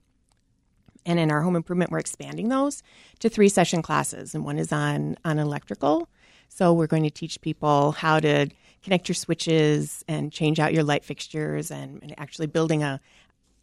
And 1.05 1.19
in 1.19 1.31
our 1.31 1.41
home 1.41 1.55
improvement, 1.55 1.91
we're 1.91 1.99
expanding 1.99 2.49
those 2.49 2.83
to 3.19 3.29
three 3.29 3.49
session 3.49 3.81
classes, 3.81 4.35
and 4.35 4.43
one 4.43 4.59
is 4.59 4.71
on 4.71 5.17
on 5.23 5.39
electrical. 5.39 6.09
So 6.49 6.73
we're 6.73 6.87
going 6.87 7.03
to 7.03 7.09
teach 7.09 7.39
people 7.41 7.93
how 7.93 8.19
to 8.19 8.49
connect 8.83 9.07
your 9.07 9.15
switches 9.15 10.03
and 10.07 10.31
change 10.31 10.59
out 10.59 10.73
your 10.73 10.83
light 10.83 11.05
fixtures, 11.05 11.71
and, 11.71 12.01
and 12.01 12.13
actually 12.17 12.47
building 12.47 12.83
a 12.83 12.99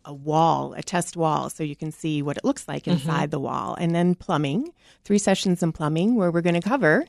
a 0.07 0.15
wall, 0.15 0.73
a 0.75 0.83
test 0.83 1.17
wall, 1.17 1.51
so 1.51 1.65
you 1.65 1.75
can 1.77 1.91
see 1.91 2.23
what 2.23 2.37
it 2.37 2.45
looks 2.45 2.69
like 2.69 2.85
mm-hmm. 2.85 2.93
inside 2.93 3.23
mm-hmm. 3.25 3.31
the 3.31 3.41
wall. 3.41 3.77
And 3.79 3.95
then 3.95 4.15
plumbing, 4.15 4.73
three 5.05 5.19
sessions 5.19 5.63
in 5.63 5.73
plumbing, 5.73 6.15
where 6.15 6.31
we're 6.31 6.43
going 6.43 6.61
to 6.61 6.67
cover 6.67 7.05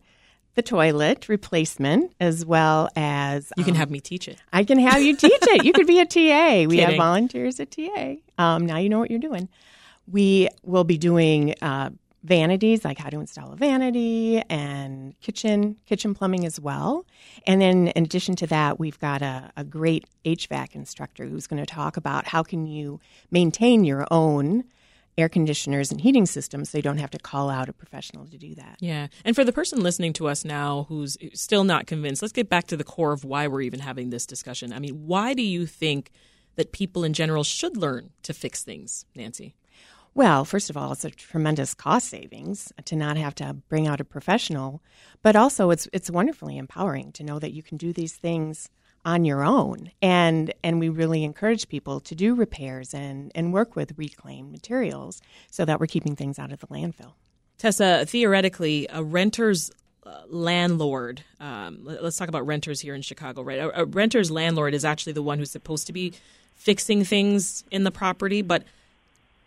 the 0.56 0.64
toilet 0.64 1.30
replacement 1.30 2.12
as 2.20 2.44
well 2.44 2.90
as 2.96 3.54
you 3.58 3.64
can 3.64 3.76
um, 3.76 3.78
have 3.78 3.92
me 3.92 4.00
teach 4.00 4.28
it. 4.28 4.40
I 4.52 4.64
can 4.64 4.80
have 4.80 5.04
you 5.04 5.16
teach 5.16 5.32
it. 5.32 5.64
You 5.64 5.72
could 5.72 5.86
be 5.86 6.00
a 6.00 6.06
TA. 6.08 6.68
We 6.68 6.80
have 6.80 6.98
volunteers 6.98 7.60
at 7.60 7.70
TA. 7.70 8.16
Um, 8.40 8.66
now 8.66 8.78
you 8.78 8.90
know 8.90 8.98
what 8.98 9.12
you're 9.12 9.20
doing. 9.20 9.50
We 10.08 10.50
will 10.64 10.84
be 10.84 10.98
doing 10.98 11.54
uh, 11.62 11.92
vanities, 12.24 12.84
like 12.84 12.98
how 12.98 13.10
to 13.10 13.20
install 13.20 13.54
a 13.54 13.56
vanity, 13.56 14.42
and 14.50 15.20
kitchen 15.20 15.78
kitchen 15.86 16.14
plumbing 16.14 16.46
as 16.46 16.60
well. 16.60 17.06
And 17.46 17.62
then 17.62 17.90
in 17.90 18.04
addition 18.04 18.36
to 18.38 18.48
that, 18.48 18.80
we've 18.80 19.00
got 19.00 19.22
a, 19.22 19.52
a 19.56 19.64
great 19.64 20.06
HVAC 20.26 20.76
instructor 20.76 21.26
who's 21.26 21.48
going 21.48 21.64
to 21.64 21.66
talk 21.66 21.98
about 21.98 22.28
how 22.28 22.44
can 22.44 22.66
you 22.66 23.00
maintain 23.32 23.84
your 23.84 24.06
own 24.12 24.64
air 25.18 25.30
conditioners 25.30 25.92
and 25.92 26.00
heating 26.00 26.26
systems 26.26 26.70
so 26.70 26.78
you 26.78 26.82
don't 26.82 27.00
have 27.00 27.10
to 27.10 27.18
call 27.18 27.50
out 27.50 27.70
a 27.70 27.74
professional 27.74 28.26
to 28.28 28.38
do 28.38 28.54
that. 28.56 28.78
Yeah. 28.80 29.08
And 29.26 29.36
for 29.36 29.44
the 29.44 29.52
person 29.52 29.82
listening 29.82 30.14
to 30.14 30.28
us 30.28 30.46
now 30.46 30.86
who's 30.90 31.18
still 31.34 31.64
not 31.64 31.88
convinced, 31.88 32.22
let's 32.22 32.32
get 32.32 32.50
back 32.50 32.68
to 32.68 32.78
the 32.78 32.84
core 32.84 33.14
of 33.14 33.24
why 33.24 33.48
we're 33.48 33.62
even 33.62 33.80
having 33.80 34.12
this 34.12 34.26
discussion. 34.26 34.72
I 34.72 34.80
mean, 34.80 35.08
why 35.08 35.34
do 35.34 35.42
you 35.42 35.66
think 35.66 36.12
that 36.56 36.72
people 36.72 37.04
in 37.04 37.14
general 37.14 37.44
should 37.44 37.78
learn 37.78 38.12
to 38.24 38.34
fix 38.34 38.64
things, 38.64 39.06
Nancy? 39.16 39.56
Well, 40.18 40.46
first 40.46 40.72
of 40.72 40.78
all, 40.78 40.94
it's 40.94 41.06
a 41.06 41.12
tremendous 41.12 41.76
cost 41.76 42.10
savings 42.10 42.74
to 42.86 42.96
not 42.96 43.18
have 43.18 43.36
to 43.36 43.54
bring 43.70 43.86
out 43.86 44.02
a 44.02 44.04
professional, 44.04 44.82
but 45.22 45.36
also 45.36 45.70
it's 45.70 45.88
it's 45.94 46.10
wonderfully 46.10 46.58
empowering 46.58 47.12
to 47.12 47.24
know 47.24 47.38
that 47.38 47.54
you 47.54 47.62
can 47.62 47.78
do 47.78 47.94
these 47.94 48.16
things 48.16 48.68
on 49.06 49.26
your 49.26 49.44
own. 49.44 49.92
And 50.02 50.56
and 50.64 50.80
we 50.80 50.90
really 50.90 51.24
encourage 51.24 51.70
people 51.70 52.00
to 52.00 52.16
do 52.16 52.34
repairs 52.34 52.96
and, 52.96 53.32
and 53.36 53.54
work 53.54 53.76
with 53.76 53.94
reclaimed 53.96 54.52
materials 54.52 55.22
so 55.52 55.66
that 55.66 55.80
we're 55.80 55.86
keeping 55.86 56.16
things 56.16 56.40
out 56.40 56.52
of 56.52 56.62
the 56.62 56.68
landfill. 56.68 57.14
Tessa, 57.60 58.04
theoretically, 58.08 58.88
a 58.90 59.04
renter's 59.04 59.70
uh, 60.04 60.22
landlord, 60.30 61.22
um, 61.40 61.82
let's 61.84 62.18
talk 62.18 62.28
about 62.28 62.48
renters 62.48 62.82
here 62.82 62.96
in 62.96 63.04
Chicago, 63.04 63.44
right? 63.44 63.60
A, 63.60 63.82
a 63.82 63.86
renter's 63.86 64.32
landlord 64.32 64.74
is 64.74 64.84
actually 64.84 65.14
the 65.14 65.22
one 65.22 65.38
who's 65.38 65.52
supposed 65.52 65.86
to 65.86 65.94
be 65.94 66.14
fixing 66.56 67.04
things 67.04 67.64
in 67.70 67.84
the 67.84 67.92
property, 67.92 68.42
but 68.42 68.64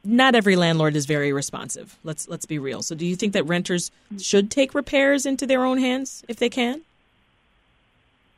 not 0.05 0.35
every 0.35 0.57
landlord 0.57 0.97
is 0.97 1.07
very 1.07 1.33
responsive. 1.33 1.97
Let's 2.05 2.29
let's 2.29 2.47
be 2.47 2.59
real. 2.59 2.83
So, 2.83 2.95
do 2.95 3.07
you 3.07 3.17
think 3.17 3.33
that 3.35 3.45
renters 3.45 3.91
should 4.19 4.51
take 4.51 4.75
repairs 4.75 5.27
into 5.27 5.47
their 5.47 5.65
own 5.65 5.79
hands 5.79 6.25
if 6.29 6.37
they 6.39 6.49
can? 6.49 6.83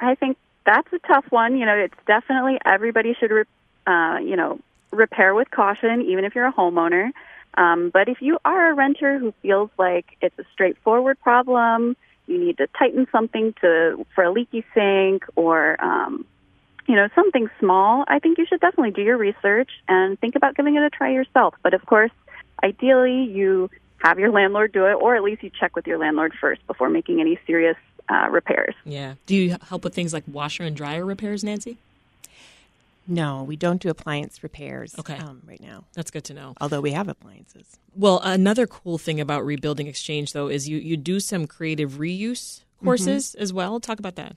I 0.00 0.14
think 0.16 0.36
that's 0.66 0.92
a 0.92 0.98
tough 1.00 1.26
one. 1.30 1.56
You 1.56 1.66
know, 1.66 1.74
it's 1.74 1.94
definitely 2.06 2.58
everybody 2.64 3.14
should, 3.18 3.30
re- 3.30 3.44
uh, 3.86 4.18
you 4.22 4.36
know, 4.36 4.58
repair 4.90 5.34
with 5.34 5.50
caution, 5.50 6.02
even 6.02 6.24
if 6.24 6.34
you're 6.34 6.46
a 6.46 6.52
homeowner. 6.52 7.12
Um, 7.54 7.90
but 7.90 8.08
if 8.08 8.20
you 8.20 8.38
are 8.44 8.70
a 8.70 8.74
renter 8.74 9.18
who 9.18 9.32
feels 9.42 9.70
like 9.78 10.16
it's 10.20 10.38
a 10.38 10.44
straightforward 10.52 11.20
problem, 11.20 11.96
you 12.26 12.38
need 12.38 12.58
to 12.58 12.66
tighten 12.78 13.06
something 13.12 13.54
to 13.60 14.06
for 14.14 14.24
a 14.24 14.32
leaky 14.32 14.64
sink 14.74 15.24
or 15.36 15.82
um, 15.84 16.24
you 16.86 16.96
know 16.96 17.08
something 17.14 17.48
small, 17.58 18.04
I 18.08 18.18
think 18.18 18.38
you 18.38 18.46
should 18.46 18.60
definitely 18.60 18.92
do 18.92 19.02
your 19.02 19.16
research 19.16 19.70
and 19.88 20.18
think 20.18 20.36
about 20.36 20.56
giving 20.56 20.76
it 20.76 20.82
a 20.82 20.90
try 20.90 21.12
yourself. 21.12 21.54
But 21.62 21.74
of 21.74 21.84
course, 21.86 22.10
ideally 22.62 23.24
you 23.24 23.70
have 23.98 24.18
your 24.18 24.30
landlord 24.30 24.72
do 24.72 24.86
it, 24.86 24.94
or 24.94 25.14
at 25.16 25.22
least 25.22 25.42
you 25.42 25.50
check 25.50 25.76
with 25.76 25.86
your 25.86 25.98
landlord 25.98 26.32
first 26.40 26.66
before 26.66 26.90
making 26.90 27.20
any 27.20 27.38
serious 27.46 27.76
uh, 28.08 28.28
repairs. 28.30 28.74
Yeah. 28.84 29.14
Do 29.26 29.36
you 29.36 29.56
help 29.68 29.84
with 29.84 29.94
things 29.94 30.12
like 30.12 30.24
washer 30.26 30.64
and 30.64 30.76
dryer 30.76 31.04
repairs, 31.04 31.44
Nancy? 31.44 31.78
No, 33.06 33.42
we 33.42 33.56
don't 33.56 33.80
do 33.80 33.90
appliance 33.90 34.42
repairs 34.42 34.94
okay. 34.98 35.16
um, 35.16 35.42
right 35.46 35.60
now. 35.60 35.84
That's 35.94 36.10
good 36.10 36.24
to 36.24 36.34
know. 36.34 36.54
Although 36.60 36.80
we 36.80 36.92
have 36.92 37.08
appliances. 37.08 37.66
Well, 37.96 38.20
another 38.22 38.66
cool 38.66 38.96
thing 38.96 39.20
about 39.20 39.44
Rebuilding 39.44 39.88
Exchange, 39.88 40.32
though, 40.32 40.48
is 40.48 40.68
you, 40.68 40.78
you 40.78 40.96
do 40.96 41.18
some 41.18 41.46
creative 41.46 41.92
reuse 41.92 42.62
courses 42.82 43.32
mm-hmm. 43.32 43.42
as 43.42 43.52
well. 43.52 43.80
Talk 43.80 43.98
about 43.98 44.14
that. 44.16 44.36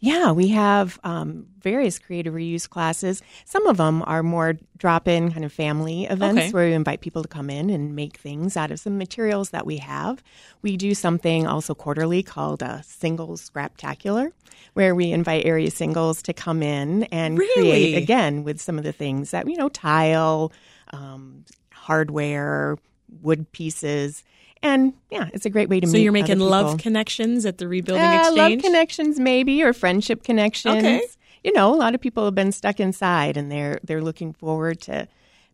Yeah, 0.00 0.30
we 0.30 0.48
have 0.48 1.00
um, 1.02 1.46
various 1.60 1.98
creative 1.98 2.32
reuse 2.32 2.68
classes. 2.68 3.20
Some 3.44 3.66
of 3.66 3.78
them 3.78 4.04
are 4.06 4.22
more 4.22 4.56
drop 4.76 5.08
in 5.08 5.32
kind 5.32 5.44
of 5.44 5.52
family 5.52 6.04
events 6.04 6.38
okay. 6.38 6.50
where 6.52 6.68
we 6.68 6.72
invite 6.72 7.00
people 7.00 7.22
to 7.22 7.28
come 7.28 7.50
in 7.50 7.68
and 7.68 7.96
make 7.96 8.16
things 8.16 8.56
out 8.56 8.70
of 8.70 8.78
some 8.78 8.96
materials 8.96 9.50
that 9.50 9.66
we 9.66 9.78
have. 9.78 10.22
We 10.62 10.76
do 10.76 10.94
something 10.94 11.48
also 11.48 11.74
quarterly 11.74 12.22
called 12.22 12.62
a 12.62 12.80
singles 12.84 13.50
scraptacular, 13.50 14.30
where 14.74 14.94
we 14.94 15.10
invite 15.10 15.44
area 15.44 15.70
singles 15.70 16.22
to 16.22 16.32
come 16.32 16.62
in 16.62 17.04
and 17.04 17.36
really? 17.36 17.54
create 17.54 17.96
again 17.96 18.44
with 18.44 18.60
some 18.60 18.78
of 18.78 18.84
the 18.84 18.92
things 18.92 19.32
that, 19.32 19.48
you 19.48 19.56
know, 19.56 19.68
tile, 19.68 20.52
um, 20.92 21.44
hardware, 21.72 22.76
wood 23.20 23.50
pieces 23.50 24.22
and 24.62 24.92
yeah, 25.10 25.28
it's 25.32 25.46
a 25.46 25.50
great 25.50 25.68
way 25.68 25.80
to 25.80 25.86
so 25.86 25.92
meet. 25.92 25.98
So 25.98 26.02
you're 26.02 26.12
making 26.12 26.40
love 26.40 26.78
connections 26.78 27.46
at 27.46 27.58
the 27.58 27.68
rebuilding 27.68 28.04
uh, 28.04 28.20
exchange. 28.20 28.62
Love 28.62 28.62
connections, 28.62 29.20
maybe, 29.20 29.62
or 29.62 29.72
friendship 29.72 30.22
connections. 30.22 30.76
Okay. 30.76 31.02
You 31.44 31.52
know, 31.52 31.74
a 31.74 31.76
lot 31.76 31.94
of 31.94 32.00
people 32.00 32.24
have 32.24 32.34
been 32.34 32.52
stuck 32.52 32.80
inside, 32.80 33.36
and 33.36 33.50
they're 33.50 33.78
they're 33.84 34.02
looking 34.02 34.32
forward 34.32 34.80
to 34.82 35.08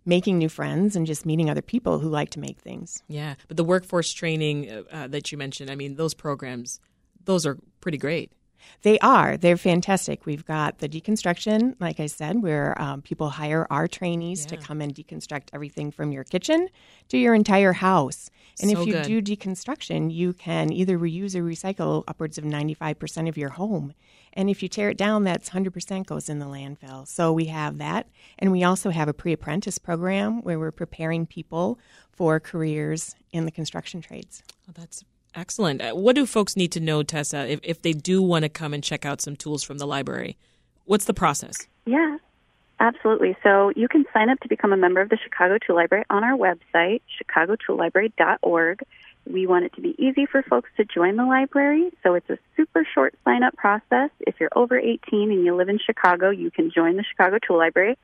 making 0.06 0.38
new 0.38 0.48
friends 0.48 0.96
and 0.96 1.06
just 1.06 1.24
meeting 1.24 1.48
other 1.48 1.62
people 1.62 1.98
who 1.98 2.08
like 2.08 2.30
to 2.30 2.40
make 2.40 2.58
things. 2.58 3.02
Yeah, 3.08 3.34
but 3.48 3.56
the 3.56 3.64
workforce 3.64 4.12
training 4.12 4.70
uh, 4.70 4.82
uh 4.90 5.06
that 5.08 5.32
you 5.32 5.38
mentioned, 5.38 5.70
I 5.70 5.74
mean, 5.74 5.96
those 5.96 6.14
programs, 6.14 6.80
those 7.24 7.46
are 7.46 7.58
pretty 7.80 7.98
great. 7.98 8.32
They 8.82 8.98
are. 8.98 9.36
They're 9.36 9.56
fantastic. 9.56 10.26
We've 10.26 10.44
got 10.44 10.78
the 10.78 10.88
deconstruction, 10.88 11.74
like 11.80 12.00
I 12.00 12.06
said, 12.06 12.42
where 12.42 12.80
um, 12.80 13.02
people 13.02 13.30
hire 13.30 13.66
our 13.70 13.88
trainees 13.88 14.42
yeah. 14.44 14.56
to 14.56 14.62
come 14.62 14.80
and 14.80 14.94
deconstruct 14.94 15.48
everything 15.52 15.90
from 15.90 16.12
your 16.12 16.24
kitchen 16.24 16.68
to 17.08 17.18
your 17.18 17.34
entire 17.34 17.72
house. 17.72 18.30
And 18.60 18.70
so 18.70 18.80
if 18.80 18.86
you 18.86 18.92
good. 18.92 19.22
do 19.22 19.36
deconstruction, 19.36 20.12
you 20.12 20.32
can 20.32 20.72
either 20.72 20.98
reuse 20.98 21.34
or 21.34 21.42
recycle 21.42 22.04
upwards 22.06 22.38
of 22.38 22.44
95% 22.44 23.28
of 23.28 23.36
your 23.36 23.50
home. 23.50 23.94
And 24.34 24.50
if 24.50 24.62
you 24.62 24.68
tear 24.68 24.90
it 24.90 24.98
down, 24.98 25.24
that's 25.24 25.50
100% 25.50 26.06
goes 26.06 26.28
in 26.28 26.38
the 26.40 26.46
landfill. 26.46 27.06
So 27.06 27.32
we 27.32 27.46
have 27.46 27.78
that. 27.78 28.08
And 28.38 28.52
we 28.52 28.64
also 28.64 28.90
have 28.90 29.08
a 29.08 29.14
pre 29.14 29.32
apprentice 29.32 29.78
program 29.78 30.42
where 30.42 30.58
we're 30.58 30.72
preparing 30.72 31.26
people 31.26 31.78
for 32.10 32.38
careers 32.40 33.14
in 33.32 33.44
the 33.44 33.50
construction 33.50 34.00
trades. 34.00 34.42
Oh, 34.68 34.72
that's 34.74 35.04
Excellent. 35.34 35.82
Uh, 35.82 35.92
what 35.92 36.14
do 36.14 36.26
folks 36.26 36.56
need 36.56 36.72
to 36.72 36.80
know, 36.80 37.02
Tessa, 37.02 37.46
if, 37.48 37.60
if 37.62 37.82
they 37.82 37.92
do 37.92 38.22
want 38.22 38.44
to 38.44 38.48
come 38.48 38.72
and 38.72 38.82
check 38.82 39.04
out 39.04 39.20
some 39.20 39.36
tools 39.36 39.62
from 39.62 39.78
the 39.78 39.86
library? 39.86 40.36
What's 40.84 41.06
the 41.06 41.14
process? 41.14 41.56
Yeah, 41.86 42.18
absolutely. 42.78 43.36
So 43.42 43.72
you 43.74 43.88
can 43.88 44.04
sign 44.12 44.28
up 44.30 44.38
to 44.40 44.48
become 44.48 44.72
a 44.72 44.76
member 44.76 45.00
of 45.00 45.08
the 45.08 45.18
Chicago 45.22 45.58
Tool 45.58 45.76
Library 45.76 46.04
on 46.10 46.22
our 46.22 46.36
website, 46.36 47.00
chicagotoollibrary.org. 47.20 48.80
We 49.26 49.46
want 49.46 49.64
it 49.64 49.72
to 49.74 49.80
be 49.80 49.94
easy 49.98 50.26
for 50.26 50.42
folks 50.42 50.70
to 50.76 50.84
join 50.84 51.16
the 51.16 51.24
library, 51.24 51.90
so 52.02 52.14
it's 52.14 52.28
a 52.28 52.38
super 52.56 52.86
short 52.94 53.14
sign 53.24 53.42
up 53.42 53.56
process. 53.56 54.10
If 54.20 54.34
you're 54.38 54.50
over 54.54 54.78
18 54.78 55.32
and 55.32 55.44
you 55.44 55.56
live 55.56 55.70
in 55.70 55.78
Chicago, 55.78 56.28
you 56.28 56.50
can 56.50 56.70
join 56.70 56.96
the 56.96 57.04
Chicago 57.04 57.38
Tool 57.38 57.56
Library. 57.56 57.96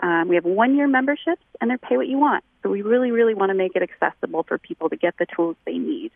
Um, 0.00 0.28
we 0.28 0.36
have 0.36 0.44
one 0.44 0.76
year 0.76 0.86
memberships, 0.86 1.42
and 1.60 1.70
they're 1.70 1.78
pay 1.78 1.96
what 1.96 2.06
you 2.06 2.18
want. 2.18 2.44
So 2.62 2.68
we 2.68 2.82
really, 2.82 3.10
really 3.10 3.34
want 3.34 3.50
to 3.50 3.54
make 3.54 3.74
it 3.74 3.82
accessible 3.82 4.42
for 4.42 4.58
people 4.58 4.90
to 4.90 4.96
get 4.96 5.16
the 5.18 5.26
tools 5.34 5.56
they 5.64 5.78
need. 5.78 6.12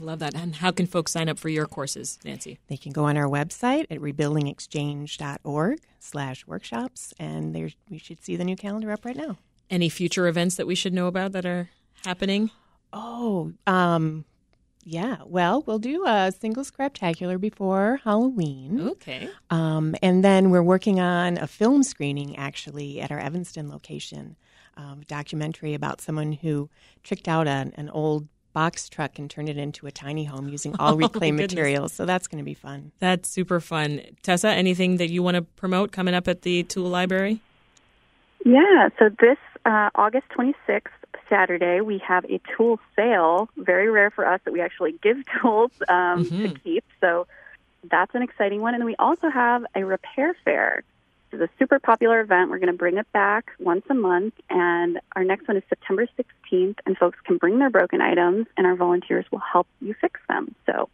Love 0.00 0.18
that. 0.18 0.34
And 0.34 0.56
how 0.56 0.70
can 0.72 0.86
folks 0.86 1.12
sign 1.12 1.28
up 1.28 1.38
for 1.38 1.48
your 1.48 1.66
courses, 1.66 2.18
Nancy? 2.24 2.58
They 2.68 2.76
can 2.76 2.92
go 2.92 3.04
on 3.04 3.16
our 3.16 3.28
website 3.28 3.86
at 3.90 3.98
rebuildingexchange.org 4.00 5.78
slash 6.00 6.46
workshops, 6.46 7.14
and 7.18 7.54
there's, 7.54 7.76
we 7.88 7.98
should 7.98 8.22
see 8.22 8.36
the 8.36 8.44
new 8.44 8.56
calendar 8.56 8.90
up 8.90 9.04
right 9.04 9.16
now. 9.16 9.36
Any 9.70 9.88
future 9.88 10.26
events 10.26 10.56
that 10.56 10.66
we 10.66 10.74
should 10.74 10.92
know 10.92 11.06
about 11.06 11.32
that 11.32 11.46
are 11.46 11.70
happening? 12.04 12.50
Oh, 12.92 13.52
um, 13.66 14.24
yeah. 14.84 15.18
Well, 15.24 15.62
we'll 15.66 15.78
do 15.78 16.04
a 16.06 16.32
single 16.38 16.64
scraptacular 16.64 17.40
before 17.40 18.00
Halloween. 18.04 18.88
Okay. 18.90 19.30
Um, 19.50 19.94
and 20.02 20.22
then 20.22 20.50
we're 20.50 20.62
working 20.62 21.00
on 21.00 21.38
a 21.38 21.46
film 21.46 21.82
screening 21.82 22.36
actually 22.36 23.00
at 23.00 23.10
our 23.10 23.18
Evanston 23.18 23.70
location. 23.70 24.36
Um, 24.76 25.02
documentary 25.06 25.72
about 25.74 26.00
someone 26.00 26.32
who 26.32 26.68
tricked 27.04 27.28
out 27.28 27.46
an, 27.46 27.72
an 27.76 27.88
old 27.90 28.26
box 28.54 28.88
truck 28.88 29.18
and 29.18 29.30
turned 29.30 29.50
it 29.50 29.58
into 29.58 29.86
a 29.86 29.90
tiny 29.90 30.24
home 30.24 30.48
using 30.48 30.74
all 30.78 30.96
reclaimed 30.96 31.38
oh, 31.38 31.42
materials. 31.42 31.92
So 31.92 32.06
that's 32.06 32.26
going 32.26 32.42
to 32.42 32.44
be 32.44 32.54
fun. 32.54 32.92
That's 33.00 33.28
super 33.28 33.60
fun. 33.60 34.00
Tessa, 34.22 34.48
anything 34.48 34.96
that 34.96 35.10
you 35.10 35.22
want 35.22 35.34
to 35.34 35.42
promote 35.42 35.92
coming 35.92 36.14
up 36.14 36.26
at 36.26 36.42
the 36.42 36.62
Tool 36.62 36.88
Library? 36.88 37.42
Yeah, 38.46 38.88
so 38.98 39.10
this 39.20 39.38
uh, 39.66 39.90
August 39.94 40.26
26th, 40.36 40.82
Saturday, 41.28 41.80
we 41.80 41.98
have 41.98 42.24
a 42.26 42.40
tool 42.56 42.78
sale. 42.94 43.48
Very 43.56 43.90
rare 43.90 44.10
for 44.10 44.26
us 44.26 44.40
that 44.44 44.52
we 44.52 44.60
actually 44.60 44.92
give 45.02 45.18
tools 45.40 45.72
um, 45.88 46.24
mm-hmm. 46.24 46.42
to 46.42 46.58
keep. 46.60 46.84
So 47.00 47.26
that's 47.90 48.14
an 48.14 48.22
exciting 48.22 48.60
one. 48.60 48.74
And 48.74 48.84
we 48.84 48.96
also 48.96 49.28
have 49.28 49.64
a 49.74 49.84
repair 49.84 50.34
fair 50.44 50.82
is 51.34 51.40
a 51.40 51.48
super 51.58 51.78
popular 51.78 52.20
event. 52.20 52.50
We're 52.50 52.58
going 52.58 52.72
to 52.72 52.78
bring 52.78 52.96
it 52.96 53.10
back 53.12 53.50
once 53.58 53.84
a 53.90 53.94
month, 53.94 54.34
and 54.48 55.00
our 55.16 55.24
next 55.24 55.48
one 55.48 55.56
is 55.56 55.62
September 55.68 56.06
16th. 56.18 56.78
And 56.86 56.96
folks 56.96 57.18
can 57.24 57.36
bring 57.36 57.58
their 57.58 57.70
broken 57.70 58.00
items, 58.00 58.46
and 58.56 58.66
our 58.66 58.76
volunteers 58.76 59.26
will 59.30 59.40
help 59.40 59.66
you 59.80 59.94
fix 60.00 60.20
them. 60.28 60.54
So, 60.66 60.88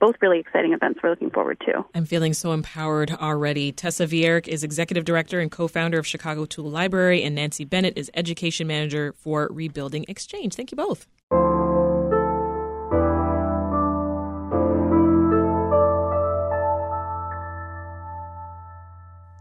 both 0.00 0.14
really 0.20 0.38
exciting 0.38 0.72
events 0.72 1.00
we're 1.02 1.10
looking 1.10 1.30
forward 1.30 1.58
to. 1.66 1.84
I'm 1.94 2.04
feeling 2.04 2.32
so 2.32 2.52
empowered 2.52 3.10
already. 3.10 3.72
Tessa 3.72 4.06
Vierk 4.06 4.46
is 4.46 4.62
executive 4.62 5.04
director 5.04 5.40
and 5.40 5.50
co 5.50 5.66
founder 5.66 5.98
of 5.98 6.06
Chicago 6.06 6.44
Tool 6.44 6.70
Library, 6.70 7.22
and 7.24 7.34
Nancy 7.34 7.64
Bennett 7.64 7.96
is 7.96 8.10
education 8.14 8.66
manager 8.66 9.12
for 9.18 9.48
Rebuilding 9.50 10.04
Exchange. 10.06 10.54
Thank 10.54 10.70
you 10.70 10.76
both. 10.76 11.06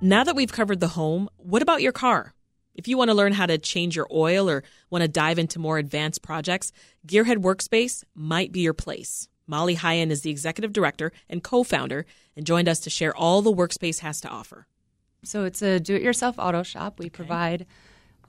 Now 0.08 0.24
that 0.24 0.38
we've 0.38 0.54
covered 0.54 0.80
the 0.80 0.88
home, 0.88 1.28
what 1.36 1.62
about 1.62 1.82
your 1.82 1.92
car? 1.92 2.34
If 2.74 2.88
you 2.88 2.98
want 2.98 3.10
to 3.10 3.14
learn 3.14 3.34
how 3.34 3.46
to 3.46 3.58
change 3.58 3.94
your 3.94 4.08
oil 4.10 4.50
or 4.50 4.64
want 4.90 5.02
to 5.02 5.10
dive 5.10 5.38
into 5.38 5.60
more 5.60 5.80
advanced 5.80 6.22
projects, 6.22 6.72
Gearhead 7.06 7.40
Workspace 7.40 8.06
might 8.16 8.54
be 8.54 8.62
your 8.62 8.74
place. 8.74 9.28
Molly 9.48 9.76
Heyen 9.76 10.10
is 10.10 10.22
the 10.22 10.30
executive 10.30 10.72
director 10.72 11.12
and 11.30 11.44
co 11.44 11.62
founder 11.62 12.06
and 12.38 12.46
joined 12.46 12.70
us 12.70 12.80
to 12.80 12.90
share 12.90 13.14
all 13.14 13.42
the 13.42 13.52
Workspace 13.52 14.00
has 14.00 14.22
to 14.22 14.30
offer. 14.30 14.66
So 15.26 15.44
it's 15.44 15.62
a 15.62 15.78
do 15.78 15.98
it 15.98 16.02
yourself 16.02 16.40
auto 16.40 16.64
shop. 16.64 17.00
We 17.00 17.08
okay. 17.08 17.10
provide 17.10 17.66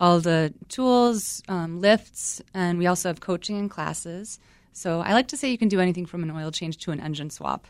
all 0.01 0.19
the 0.19 0.53
tools, 0.69 1.45
um, 1.47 1.81
lifts, 1.81 2.43
and 2.53 2.81
we 2.81 2.89
also 2.89 3.09
have 3.09 3.21
coaching 3.21 3.57
and 3.57 3.71
classes. 3.71 4.41
So 4.73 4.99
I 4.99 5.13
like 5.13 5.29
to 5.29 5.37
say 5.37 5.49
you 5.49 5.59
can 5.59 5.69
do 5.69 5.79
anything 5.79 6.07
from 6.07 6.25
an 6.25 6.33
oil 6.33 6.51
change 6.51 6.79
to 6.79 6.91
an 6.91 6.99
engine 6.99 7.31
swap. 7.31 7.69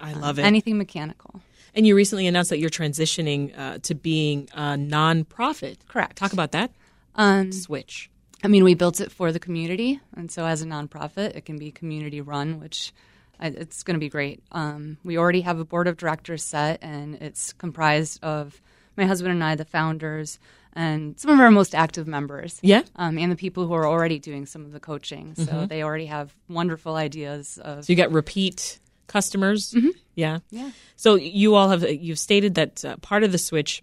I 0.00 0.12
love 0.12 0.40
um, 0.40 0.44
it. 0.44 0.48
Anything 0.48 0.76
mechanical. 0.76 1.40
And 1.74 1.86
you 1.86 1.96
recently 1.96 2.26
announced 2.26 2.50
that 2.50 2.58
you're 2.58 2.70
transitioning 2.70 3.58
uh, 3.58 3.78
to 3.82 3.94
being 3.94 4.48
a 4.54 4.76
nonprofit. 4.76 5.78
Correct. 5.88 6.16
Talk 6.16 6.32
about 6.32 6.52
that. 6.52 6.70
Um, 7.16 7.52
Switch. 7.52 8.10
I 8.42 8.48
mean, 8.48 8.62
we 8.62 8.74
built 8.74 9.00
it 9.00 9.10
for 9.10 9.32
the 9.32 9.40
community, 9.40 10.00
and 10.14 10.30
so 10.30 10.44
as 10.44 10.60
a 10.60 10.66
nonprofit, 10.66 11.34
it 11.34 11.46
can 11.46 11.58
be 11.58 11.70
community 11.70 12.20
run, 12.20 12.60
which 12.60 12.92
it's 13.40 13.82
going 13.82 13.94
to 13.94 14.00
be 14.00 14.10
great. 14.10 14.42
Um, 14.52 14.98
we 15.02 15.16
already 15.16 15.40
have 15.40 15.58
a 15.58 15.64
board 15.64 15.88
of 15.88 15.96
directors 15.96 16.44
set, 16.44 16.78
and 16.82 17.16
it's 17.16 17.54
comprised 17.54 18.22
of 18.22 18.60
my 18.96 19.06
husband 19.06 19.32
and 19.32 19.42
I, 19.42 19.54
the 19.54 19.64
founders, 19.64 20.38
and 20.74 21.18
some 21.18 21.30
of 21.30 21.40
our 21.40 21.50
most 21.50 21.74
active 21.74 22.06
members. 22.06 22.58
Yeah. 22.62 22.82
Um, 22.96 23.18
and 23.18 23.32
the 23.32 23.36
people 23.36 23.66
who 23.66 23.72
are 23.72 23.86
already 23.86 24.18
doing 24.18 24.44
some 24.44 24.64
of 24.64 24.72
the 24.72 24.80
coaching. 24.80 25.34
So 25.36 25.66
they 25.66 25.82
already 25.82 26.06
have 26.06 26.34
wonderful 26.48 26.96
ideas 26.96 27.58
of 27.58 27.84
So 27.84 27.92
you 27.92 27.96
got 27.96 28.12
repeat 28.12 28.78
customers. 29.06 29.74
Yeah. 30.14 30.38
Yeah. 30.50 30.70
So 30.96 31.14
you 31.14 31.54
all 31.54 31.70
have 31.70 31.88
you've 31.90 32.18
stated 32.18 32.54
that 32.54 32.84
uh, 32.84 32.96
part 32.98 33.24
of 33.24 33.32
the 33.32 33.38
switch 33.38 33.82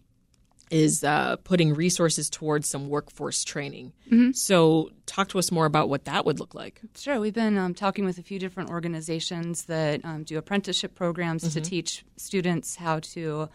is 0.69 1.03
uh, 1.03 1.35
putting 1.43 1.73
resources 1.73 2.29
towards 2.29 2.69
some 2.69 2.87
workforce 2.87 3.43
training. 3.43 3.91
So 4.33 4.89
talk 5.05 5.27
to 5.29 5.39
us 5.39 5.51
more 5.51 5.65
about 5.65 5.89
what 5.89 6.05
that 6.05 6.25
would 6.25 6.39
look 6.39 6.55
like. 6.55 6.79
Sure. 6.95 7.19
We've 7.19 7.33
been 7.33 7.57
um, 7.57 7.73
talking 7.73 8.05
with 8.05 8.17
a 8.17 8.23
few 8.23 8.39
different 8.39 8.69
organizations 8.69 9.65
that 9.65 9.99
um, 10.05 10.23
do 10.23 10.37
apprenticeship 10.37 10.95
programs 10.95 11.53
to 11.53 11.61
teach 11.61 12.05
students 12.15 12.77
how 12.77 12.99
to. 12.99 13.49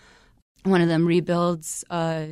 One 0.64 0.82
of 0.82 0.88
them 0.88 1.06
rebuilds 1.06 1.84
uh, 1.88 2.26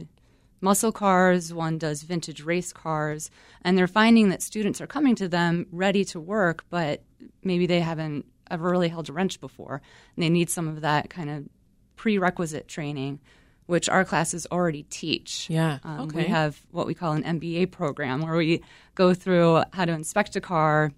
muscle 0.61 0.93
cars, 0.93 1.55
one 1.55 1.79
does 1.79 2.03
vintage 2.03 2.43
race 2.43 2.73
cars, 2.73 3.31
and 3.62 3.79
they're 3.79 3.87
finding 3.87 4.31
that 4.31 4.43
students 4.43 4.81
are 4.81 4.87
coming 4.87 5.14
to 5.17 5.29
them 5.29 5.67
ready 5.71 6.05
to 6.07 6.19
work, 6.21 6.64
but 6.69 7.03
maybe 7.43 7.67
they 7.67 7.81
haven't 7.81 8.26
ever 8.50 8.70
really 8.70 8.88
held 8.88 9.08
a 9.08 9.12
wrench 9.12 9.40
before. 9.40 9.80
And 10.16 10.22
they 10.22 10.30
need 10.30 10.50
some 10.50 10.68
of 10.68 10.80
that 10.82 11.10
kind 11.10 11.30
of 11.30 11.44
prerequisite 11.96 12.68
training, 12.68 13.20
which 13.66 13.88
our 13.88 14.04
classes 14.04 14.46
already 14.50 14.84
teach. 14.84 15.48
Yeah. 15.48 15.78
Um, 15.84 16.00
okay. 16.00 16.18
We 16.18 16.24
have 16.24 16.60
what 16.70 16.86
we 16.86 16.94
call 16.94 17.12
an 17.12 17.22
MBA 17.22 17.70
program 17.70 18.20
where 18.20 18.36
we 18.36 18.62
go 18.94 19.14
through 19.14 19.62
how 19.72 19.84
to 19.84 19.92
inspect 19.92 20.36
a 20.36 20.40
car, 20.40 20.92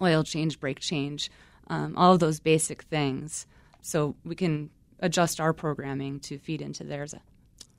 oil 0.00 0.22
change, 0.22 0.60
brake 0.60 0.80
change, 0.80 1.30
um, 1.68 1.96
all 1.96 2.12
of 2.12 2.20
those 2.20 2.40
basic 2.40 2.82
things. 2.82 3.46
So 3.82 4.16
we 4.24 4.34
can 4.34 4.70
adjust 5.00 5.40
our 5.40 5.52
programming 5.52 6.20
to 6.20 6.38
feed 6.38 6.62
into 6.62 6.84
theirs. 6.84 7.14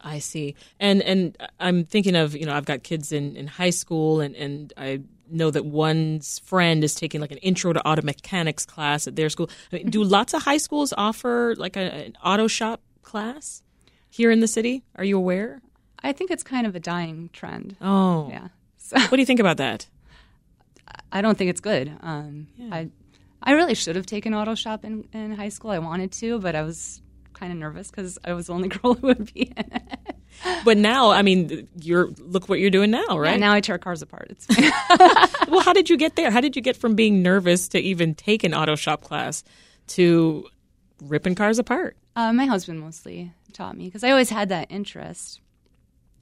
I 0.02 0.20
see. 0.20 0.56
And 0.80 1.02
and 1.02 1.38
I'm 1.60 1.84
thinking 1.84 2.16
of, 2.16 2.36
you 2.36 2.46
know, 2.46 2.54
I've 2.54 2.66
got 2.66 2.84
kids 2.84 3.12
in, 3.12 3.36
in 3.36 3.48
high 3.48 3.72
school 3.72 4.22
and, 4.22 4.36
and 4.36 4.74
I 4.78 5.02
know 5.30 5.52
that 5.52 5.66
one's 5.66 6.40
friend 6.40 6.84
is 6.84 6.96
taking 6.96 7.22
like 7.22 7.32
an 7.32 7.38
intro 7.40 7.74
to 7.74 7.86
auto 7.88 8.02
mechanics 8.02 8.66
class 8.66 9.08
at 9.08 9.16
their 9.16 9.30
school. 9.30 9.50
I 9.72 9.78
mean, 9.78 9.90
do 9.90 10.04
lots 10.04 10.34
of 10.34 10.44
high 10.44 10.58
schools 10.58 10.94
offer 10.98 11.56
like 11.58 11.76
a, 11.76 11.94
an 12.08 12.18
auto 12.24 12.48
shop 12.48 12.82
class 13.02 13.64
here 14.10 14.32
in 14.32 14.40
the 14.40 14.48
city? 14.48 14.84
Are 14.96 15.04
you 15.04 15.18
aware? 15.18 15.62
I 16.04 16.12
think 16.12 16.32
it's 16.32 16.44
kind 16.44 16.68
of 16.68 16.76
a 16.76 16.80
dying 16.80 17.30
trend. 17.34 17.76
Oh. 17.82 18.30
Yeah. 18.30 18.48
So 18.78 19.00
What 19.00 19.12
do 19.12 19.20
you 19.20 19.26
think 19.26 19.40
about 19.40 19.58
that? 19.58 19.88
I 21.12 21.22
don't 21.22 21.38
think 21.38 21.50
it's 21.50 21.62
good. 21.62 21.92
Um, 22.02 22.48
I 22.72 22.90
I 23.42 23.52
really 23.52 23.76
should 23.76 23.96
have 23.96 24.06
taken 24.06 24.34
auto 24.34 24.56
shop 24.56 24.84
in, 24.84 25.08
in 25.14 25.34
high 25.36 25.50
school. 25.50 25.72
I 25.72 25.80
wanted 25.80 26.12
to, 26.14 26.40
but 26.40 26.56
I 26.56 26.64
was 26.64 27.02
kind 27.34 27.52
of 27.52 27.58
nervous 27.60 27.90
because 27.92 28.18
I 28.26 28.34
was 28.34 28.48
the 28.48 28.54
only 28.54 28.68
girl 28.78 28.94
who 28.94 29.08
would 29.08 29.34
be 29.34 29.42
in 29.44 29.72
it. 29.72 29.97
But 30.64 30.78
now, 30.78 31.12
I 31.12 31.22
mean, 31.22 31.68
you're 31.80 32.08
look 32.20 32.50
what 32.50 32.60
you're 32.60 32.70
doing 32.70 32.92
now, 32.92 33.18
right? 33.18 33.34
And 33.34 33.42
now 33.42 33.54
I 33.54 33.62
tear 33.62 33.78
cars 33.78 34.02
apart. 34.02 34.28
It's 34.30 34.48
well, 35.48 35.62
how 35.62 35.74
did 35.74 35.90
you 35.90 35.98
get 35.98 36.16
there? 36.16 36.32
How 36.32 36.42
did 36.42 36.56
you 36.56 36.62
get 36.62 36.78
from 36.78 36.96
being 36.96 37.22
nervous 37.22 37.68
to 37.70 37.80
even 37.80 38.16
take 38.16 38.44
an 38.44 38.54
auto 38.54 38.76
shop 38.76 39.02
class 39.02 39.44
to 39.88 40.48
ripping 41.02 41.36
cars 41.36 41.60
apart? 41.60 41.98
Uh, 42.16 42.34
my 42.34 42.46
husband 42.46 42.80
mostly 42.80 43.32
taught 43.54 43.78
me 43.78 43.86
because 43.86 44.04
I 44.04 44.12
always 44.12 44.30
had 44.30 44.50
that 44.50 44.68
interest. 44.72 45.40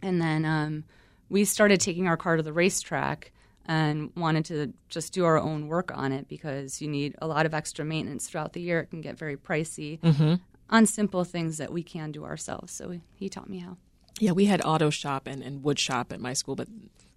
And 0.01 0.22
then 0.22 0.45
um, 0.45 0.84
we 1.29 1.45
started 1.45 1.79
taking 1.79 2.07
our 2.07 2.17
car 2.17 2.38
to 2.38 2.43
the 2.43 2.53
racetrack 2.53 3.31
and 3.65 4.12
wanted 4.15 4.45
to 4.45 4.74
just 4.89 5.13
do 5.13 5.25
our 5.25 5.39
own 5.39 5.67
work 5.67 5.91
on 5.95 6.12
it 6.12 6.27
because 6.27 6.81
you 6.81 6.88
need 6.88 7.15
a 7.22 7.27
lot 7.27 7.45
of 7.45 7.53
extra 7.53 7.84
maintenance 7.84 8.27
throughout 8.27 8.53
the 8.53 8.62
year. 8.62 8.79
It 8.81 8.91
can 8.91 9.01
get 9.01 9.17
very 9.17 9.38
pricey 9.38 10.00
on 10.69 10.86
simple 10.86 11.24
things 11.24 11.57
that 11.57 11.72
we 11.72 11.81
can 11.81 12.12
do 12.12 12.25
ourselves. 12.25 12.74
So 12.74 13.00
he 13.15 13.29
taught 13.29 13.50
me 13.50 13.60
how. 13.60 13.77
Yeah, 14.19 14.31
we 14.31 14.45
had 14.45 14.62
auto 14.63 14.89
shop 14.89 15.27
and, 15.27 15.43
and 15.43 15.63
wood 15.63 15.77
shop 15.79 16.12
at 16.13 16.19
my 16.19 16.34
school, 16.34 16.55
but 16.55 16.67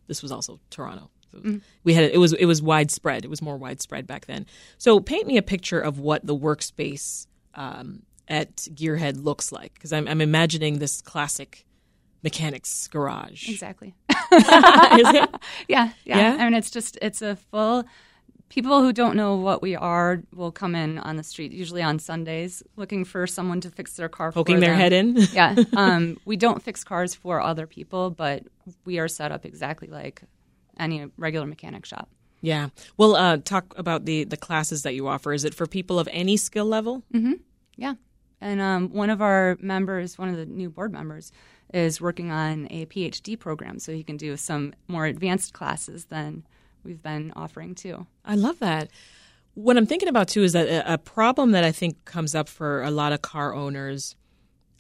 this 0.09 0.23
was 0.23 0.33
also 0.33 0.59
Toronto. 0.71 1.11
So 1.33 1.61
We 1.85 1.95
had 1.95 2.05
it 2.05 2.19
was 2.19 2.33
it 2.33 2.47
was 2.47 2.63
widespread. 2.63 3.25
It 3.25 3.29
was 3.29 3.43
more 3.43 3.57
widespread 3.57 4.07
back 4.07 4.27
then. 4.27 4.47
So 4.79 4.99
paint 4.99 5.27
me 5.27 5.37
a 5.37 5.43
picture 5.43 5.79
of 5.81 5.99
what 5.99 6.27
the 6.27 6.35
workspace 6.37 7.27
um, 7.55 8.03
at 8.27 8.57
Gearhead 8.57 9.23
looks 9.23 9.53
like, 9.53 9.75
because 9.75 9.93
I'm, 9.93 10.09
I'm 10.09 10.21
imagining 10.21 10.79
this 10.79 11.01
classic 11.03 11.67
mechanics 12.23 12.89
garage. 12.89 13.49
Exactly. 13.49 13.95
Is 14.11 14.17
it? 14.33 15.31
Yeah, 15.69 15.91
yeah. 16.05 16.19
Yeah? 16.19 16.37
I 16.41 16.45
mean, 16.45 16.55
it's 16.55 16.71
just 16.71 16.99
it's 17.03 17.23
a 17.23 17.37
full. 17.37 17.85
People 18.49 18.81
who 18.81 18.93
don't 18.93 19.15
know 19.17 19.37
what 19.37 19.61
we 19.61 19.77
are 19.77 20.23
will 20.35 20.51
come 20.51 20.75
in 20.75 20.99
on 20.99 21.17
the 21.17 21.23
street, 21.23 21.53
usually 21.53 21.83
on 21.83 21.99
Sundays, 21.99 22.63
looking 22.77 23.05
for 23.05 23.27
someone 23.27 23.61
to 23.61 23.71
fix 23.71 23.95
their 23.95 24.09
car. 24.09 24.33
Poking 24.33 24.61
their 24.61 24.71
them. 24.71 24.79
head 24.79 24.93
in. 24.93 25.17
yeah. 25.33 25.55
Um, 25.77 26.19
we 26.25 26.37
don't 26.37 26.63
fix 26.63 26.83
cars 26.83 27.15
for 27.15 27.41
other 27.41 27.67
people, 27.67 28.11
but 28.11 28.45
we 28.85 28.99
are 28.99 29.09
set 29.09 29.33
up 29.33 29.45
exactly 29.45 29.89
like 29.89 30.23
any 30.79 31.07
regular 31.17 31.47
mechanic 31.47 31.85
shop. 31.85 32.09
Yeah. 32.41 32.69
Well, 32.97 33.17
uh, 33.17 33.39
talk 33.39 33.75
about 33.77 34.05
the 34.05 34.25
the 34.25 34.37
classes 34.37 34.83
that 34.83 34.95
you 34.95 35.09
offer. 35.09 35.33
Is 35.33 35.45
it 35.45 35.55
for 35.55 35.67
people 35.67 35.99
of 35.99 36.09
any 36.13 36.37
skill 36.37 36.67
level? 36.67 37.03
Mm-hmm. 37.13 37.35
Yeah. 37.77 37.95
And 38.41 38.61
um, 38.61 38.91
one 38.93 39.11
of 39.11 39.21
our 39.21 39.57
members, 39.61 40.17
one 40.17 40.29
of 40.29 40.37
the 40.37 40.47
new 40.47 40.71
board 40.71 40.93
members, 40.93 41.33
is 41.75 42.01
working 42.01 42.31
on 42.31 42.69
a 42.71 42.87
PhD 42.87 43.39
program, 43.39 43.79
so 43.79 43.93
he 43.93 44.05
can 44.05 44.17
do 44.17 44.37
some 44.37 44.73
more 44.87 45.07
advanced 45.07 45.53
classes 45.53 46.07
than 46.07 46.45
we've 46.89 47.03
been 47.03 47.33
offering 47.37 47.75
too. 47.75 48.07
I 48.25 48.35
love 48.35 48.59
that. 48.61 48.89
What 49.55 49.77
I'm 49.77 49.87
thinking 49.87 50.09
about 50.09 50.29
too 50.29 50.43
is 50.43 50.55
that 50.55 50.91
a- 50.91 50.99
problem 50.99 51.53
that 51.53 51.63
I 51.63 51.71
think 51.71 52.05
comes 52.05 52.35
up 52.35 52.49
for 52.49 52.83
a 52.83 52.91
lot 52.91 53.13
of 53.13 53.23
car 53.23 53.55
owners, 53.55 54.17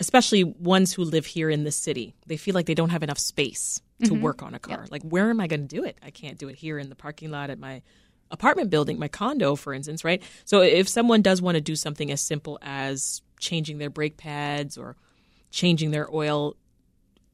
especially 0.01 0.43
ones 0.43 0.93
who 0.95 1.05
live 1.05 1.27
here 1.27 1.51
in 1.51 1.65
the 1.65 1.71
city, 1.71 2.15
they 2.27 2.37
feel 2.37 2.55
like 2.55 2.67
they 2.67 2.75
don't 2.75 2.91
have 2.91 3.03
enough 3.03 3.19
space 3.19 3.83
to 4.05 4.11
mm-hmm. 4.11 4.23
work 4.23 4.43
on 4.43 4.55
a 4.55 4.59
car. 4.59 4.87
Like, 4.91 5.03
where 5.03 5.29
am 5.29 5.41
I 5.41 5.49
going 5.49 5.67
to 5.67 5.77
do 5.77 5.85
it? 5.85 5.99
I 6.03 6.11
can't 6.11 6.39
do 6.39 6.49
it 6.49 6.57
here 6.57 6.79
in 6.79 6.89
the 6.89 6.95
parking 6.95 7.31
lot 7.31 7.51
at 7.51 7.59
my 7.59 7.83
apartment 8.31 8.71
building, 8.71 8.99
my 8.99 9.09
condo, 9.09 9.57
for 9.57 9.75
instance, 9.75 10.05
right? 10.05 10.23
So, 10.45 10.63
if 10.63 10.89
someone 10.89 11.21
does 11.21 11.43
want 11.43 11.57
to 11.57 11.61
do 11.61 11.77
something 11.77 12.11
as 12.11 12.21
simple 12.21 12.59
as 12.63 13.23
changing 13.41 13.79
their 13.79 13.91
brake 13.91 14.17
pads 14.17 14.79
or 14.79 14.97
changing 15.51 15.91
their 15.91 16.09
oil, 16.15 16.55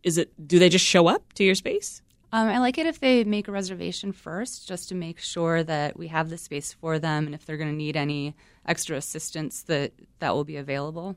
is 0.03 0.19
it 0.19 0.33
do 0.49 0.59
they 0.59 0.71
just 0.71 0.85
show 0.85 1.07
up 1.07 1.33
to 1.35 1.45
your 1.45 1.55
space? 1.55 2.03
Um, 2.35 2.49
I 2.49 2.59
like 2.59 2.79
it 2.79 2.87
if 2.87 2.99
they 2.99 3.23
make 3.23 3.47
a 3.47 3.53
reservation 3.53 4.11
first, 4.11 4.67
just 4.67 4.89
to 4.89 4.97
make 4.97 5.21
sure 5.21 5.63
that 5.63 5.97
we 5.97 6.09
have 6.09 6.31
the 6.31 6.37
space 6.37 6.73
for 6.73 6.99
them, 6.99 7.27
and 7.27 7.35
if 7.35 7.47
they're 7.47 7.57
going 7.57 7.71
to 7.71 7.77
need 7.77 7.97
any 7.97 8.35
extra 8.67 8.97
assistance, 8.97 9.63
that 9.69 9.93
that 10.19 10.35
will 10.35 10.43
be 10.43 10.57
available. 10.57 11.15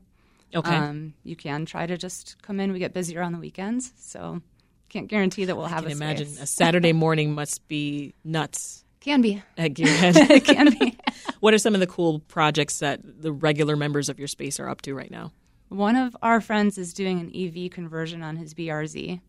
Okay. 0.54 0.72
Um, 0.72 1.14
you 1.24 1.34
can 1.34 1.66
try 1.66 1.88
to 1.88 1.98
just 1.98 2.40
come 2.40 2.60
in. 2.60 2.70
We 2.70 2.78
get 2.78 2.94
busier 2.94 3.20
on 3.20 3.32
the 3.32 3.40
weekends, 3.40 3.92
so 3.98 4.42
can't 4.90 5.08
guarantee 5.08 5.44
that 5.46 5.56
we'll 5.56 5.66
have 5.66 5.86
a 5.86 5.90
space. 5.90 5.96
I 5.96 5.98
can 5.98 6.02
a 6.02 6.20
imagine 6.20 6.28
a 6.40 6.46
Saturday 6.46 6.92
morning 6.92 7.34
must 7.34 7.66
be 7.66 8.14
nuts 8.22 8.84
Can 9.00 9.20
be. 9.20 9.42
at 9.56 9.72
Gearhead. 9.74 10.44
can 10.44 10.70
be. 10.78 10.96
what 11.40 11.52
are 11.52 11.58
some 11.58 11.74
of 11.74 11.80
the 11.80 11.88
cool 11.88 12.20
projects 12.20 12.78
that 12.78 13.00
the 13.02 13.32
regular 13.32 13.74
members 13.74 14.08
of 14.08 14.20
your 14.20 14.28
space 14.28 14.60
are 14.60 14.68
up 14.68 14.82
to 14.82 14.94
right 14.94 15.10
now? 15.10 15.32
One 15.68 15.96
of 15.96 16.16
our 16.22 16.40
friends 16.40 16.78
is 16.78 16.94
doing 16.94 17.18
an 17.18 17.32
EV 17.34 17.72
conversion 17.72 18.22
on 18.22 18.36
his 18.36 18.54
BRZ, 18.54 19.20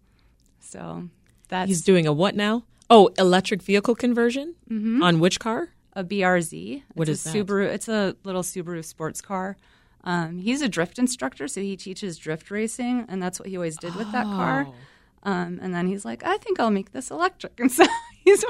so 0.60 1.10
that's 1.50 1.68
He's 1.68 1.82
doing 1.82 2.08
a 2.08 2.14
what 2.14 2.36
now? 2.36 2.64
Oh, 2.90 3.10
electric 3.18 3.62
vehicle 3.62 3.94
conversion 3.96 4.56
on 4.72 5.20
which 5.20 5.40
car? 5.40 5.70
a 5.94 6.04
BRZ. 6.04 6.84
What 6.94 7.10
it's 7.10 7.26
is 7.26 7.34
a 7.34 7.38
that? 7.38 7.48
Subaru. 7.48 7.66
It's 7.68 7.88
a 7.88 8.16
little 8.24 8.44
Subaru 8.44 8.84
sports 8.84 9.22
car. 9.22 9.58
Um, 10.04 10.38
he's 10.40 10.62
a 10.62 10.70
drift 10.70 10.98
instructor, 10.98 11.48
so 11.48 11.62
he 11.62 11.76
teaches 11.76 12.18
drift 12.18 12.50
racing, 12.52 13.06
and 13.10 13.22
that's 13.22 13.40
what 13.40 13.50
he 13.50 13.58
always 13.58 13.78
did 13.78 13.96
with 13.96 14.12
that 14.14 14.26
car. 14.26 14.68
Oh. 14.70 14.74
Um, 15.32 15.60
and 15.62 15.76
then 15.76 15.88
he's 15.88 16.06
like, 16.06 16.24
I 16.24 16.38
think 16.38 16.60
I'll 16.60 16.70
make 16.72 16.94
this 16.94 17.12
electric, 17.12 17.60
and 17.60 17.72
so 17.72 17.86
he's 18.24 18.46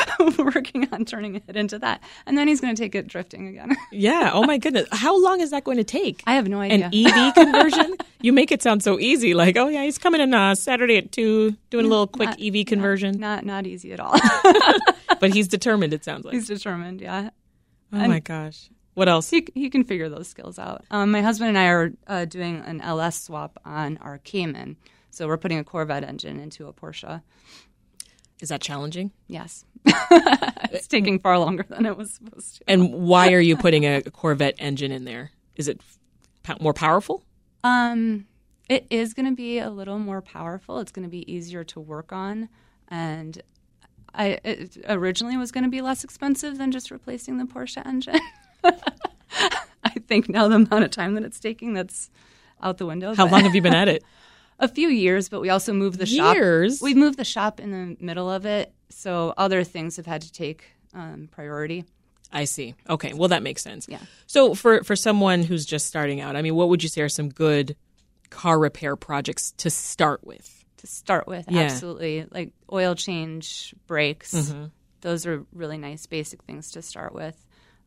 working 0.38 0.88
on 0.92 1.04
turning 1.04 1.42
it 1.46 1.56
into 1.56 1.78
that. 1.80 2.02
And 2.26 2.36
then 2.38 2.48
he's 2.48 2.60
going 2.60 2.74
to 2.74 2.80
take 2.82 2.94
it 2.94 3.06
drifting 3.06 3.48
again. 3.48 3.76
Yeah. 3.92 4.30
Oh 4.32 4.44
my 4.44 4.56
goodness. 4.58 4.88
How 4.90 5.22
long 5.22 5.40
is 5.40 5.50
that 5.50 5.64
going 5.64 5.76
to 5.76 5.84
take? 5.84 6.22
I 6.26 6.34
have 6.34 6.48
no 6.48 6.60
idea. 6.60 6.86
An. 6.92 7.06
EV 7.06 7.34
conversion? 7.34 7.94
you 8.22 8.32
make 8.32 8.50
it 8.50 8.62
sound 8.62 8.82
so 8.82 8.98
easy. 8.98 9.34
Like, 9.34 9.56
oh 9.58 9.68
yeah, 9.68 9.82
he's 9.84 9.98
coming 9.98 10.20
in 10.22 10.32
uh, 10.32 10.54
Saturday 10.54 10.96
at 10.96 11.12
two, 11.12 11.56
doing 11.70 11.84
a 11.84 11.88
little 11.88 12.06
quick 12.06 12.30
Not- 12.30 12.38
EV 12.42 12.64
conversion. 12.66 13.20
not 13.20 13.44
not 13.44 13.66
easy 13.66 13.92
at 13.92 14.00
all. 14.00 14.16
But 15.20 15.32
he's 15.34 15.46
determined. 15.46 15.92
It 15.92 16.04
sounds 16.04 16.24
like. 16.24 16.34
he's 16.34 16.46
determined. 16.48 17.00
Yeah. 17.00 17.30
oh 17.92 18.08
my 18.08 18.20
gosh. 18.20 18.70
What 18.94 19.08
else? 19.08 19.30
He, 19.30 19.46
he 19.54 19.70
can 19.70 19.84
figure 19.84 20.08
those 20.08 20.28
skills 20.28 20.58
out. 20.58 20.84
Um, 20.90 21.10
my 21.12 21.22
husband 21.22 21.50
and 21.50 21.58
I 21.58 21.66
are 21.66 21.92
uh, 22.06 22.24
doing 22.24 22.60
an 22.64 22.80
LS 22.80 23.22
swap 23.22 23.58
on 23.64 23.98
our 23.98 24.18
Cayman. 24.18 24.76
So 25.10 25.26
we're 25.26 25.36
putting 25.38 25.58
a 25.58 25.64
Corvette 25.64 26.04
engine 26.04 26.40
into 26.40 26.66
a 26.66 26.72
Porsche. 26.72 27.22
Is 28.42 28.48
that 28.48 28.60
challenging? 28.60 29.12
Yes. 29.28 29.64
it's 29.86 30.88
taking 30.88 31.20
far 31.20 31.38
longer 31.38 31.64
than 31.68 31.86
it 31.86 31.96
was 31.96 32.14
supposed 32.14 32.56
to. 32.56 32.64
And 32.66 32.92
why 32.92 33.32
are 33.32 33.40
you 33.40 33.56
putting 33.56 33.86
a 33.86 34.02
Corvette 34.02 34.56
engine 34.58 34.90
in 34.90 35.04
there? 35.04 35.30
Is 35.54 35.68
it 35.68 35.80
more 36.60 36.74
powerful? 36.74 37.22
Um, 37.62 38.26
it 38.68 38.84
is 38.90 39.14
going 39.14 39.26
to 39.26 39.36
be 39.36 39.60
a 39.60 39.70
little 39.70 40.00
more 40.00 40.20
powerful. 40.20 40.80
It's 40.80 40.90
going 40.90 41.04
to 41.04 41.08
be 41.08 41.32
easier 41.32 41.62
to 41.62 41.78
work 41.78 42.12
on. 42.12 42.48
And 42.88 43.40
I 44.12 44.40
it 44.42 44.76
originally 44.88 45.36
was 45.36 45.52
going 45.52 45.64
to 45.64 45.70
be 45.70 45.80
less 45.80 46.02
expensive 46.02 46.58
than 46.58 46.72
just 46.72 46.90
replacing 46.90 47.38
the 47.38 47.44
Porsche 47.44 47.86
engine. 47.86 48.18
I 48.64 49.90
think 50.08 50.28
now 50.28 50.48
the 50.48 50.56
amount 50.56 50.82
of 50.82 50.90
time 50.90 51.14
that 51.14 51.22
it's 51.22 51.38
taking 51.38 51.74
that's 51.74 52.10
out 52.60 52.78
the 52.78 52.86
window. 52.86 53.14
How 53.14 53.24
but- 53.26 53.32
long 53.32 53.42
have 53.44 53.54
you 53.54 53.62
been 53.62 53.74
at 53.74 53.86
it? 53.86 54.02
a 54.62 54.68
few 54.68 54.88
years, 54.88 55.28
but 55.28 55.40
we 55.42 55.50
also 55.50 55.72
moved 55.74 55.98
the 55.98 56.06
shop. 56.06 56.34
Years? 56.36 56.80
We 56.80 56.94
moved 56.94 57.18
the 57.18 57.24
shop 57.24 57.60
in 57.60 57.70
the 57.72 57.96
middle 58.02 58.30
of 58.30 58.46
it, 58.46 58.72
so 58.88 59.34
other 59.36 59.64
things 59.64 59.96
have 59.96 60.06
had 60.06 60.22
to 60.22 60.32
take 60.32 60.64
um, 60.94 61.28
priority. 61.30 61.84
I 62.32 62.44
see. 62.44 62.74
Okay, 62.88 63.12
well 63.12 63.28
that 63.28 63.42
makes 63.42 63.60
sense. 63.62 63.86
Yeah. 63.88 63.98
So 64.26 64.54
for 64.54 64.82
for 64.84 64.96
someone 64.96 65.42
who's 65.42 65.66
just 65.66 65.86
starting 65.86 66.20
out, 66.22 66.34
I 66.36 66.40
mean, 66.40 66.54
what 66.54 66.70
would 66.70 66.82
you 66.82 66.88
say 66.88 67.02
are 67.02 67.08
some 67.10 67.28
good 67.28 67.76
car 68.30 68.58
repair 68.58 68.96
projects 68.96 69.52
to 69.58 69.68
start 69.68 70.24
with? 70.24 70.64
To 70.78 70.86
start 70.86 71.26
with, 71.26 71.44
Yeah. 71.50 71.60
absolutely, 71.62 72.26
like 72.30 72.52
oil 72.72 72.94
change, 72.94 73.74
brakes. 73.86 74.32
Mm-hmm. 74.34 74.64
Those 75.02 75.26
are 75.26 75.44
really 75.52 75.76
nice 75.78 76.06
basic 76.06 76.42
things 76.44 76.70
to 76.72 76.80
start 76.82 77.14
with. 77.14 77.36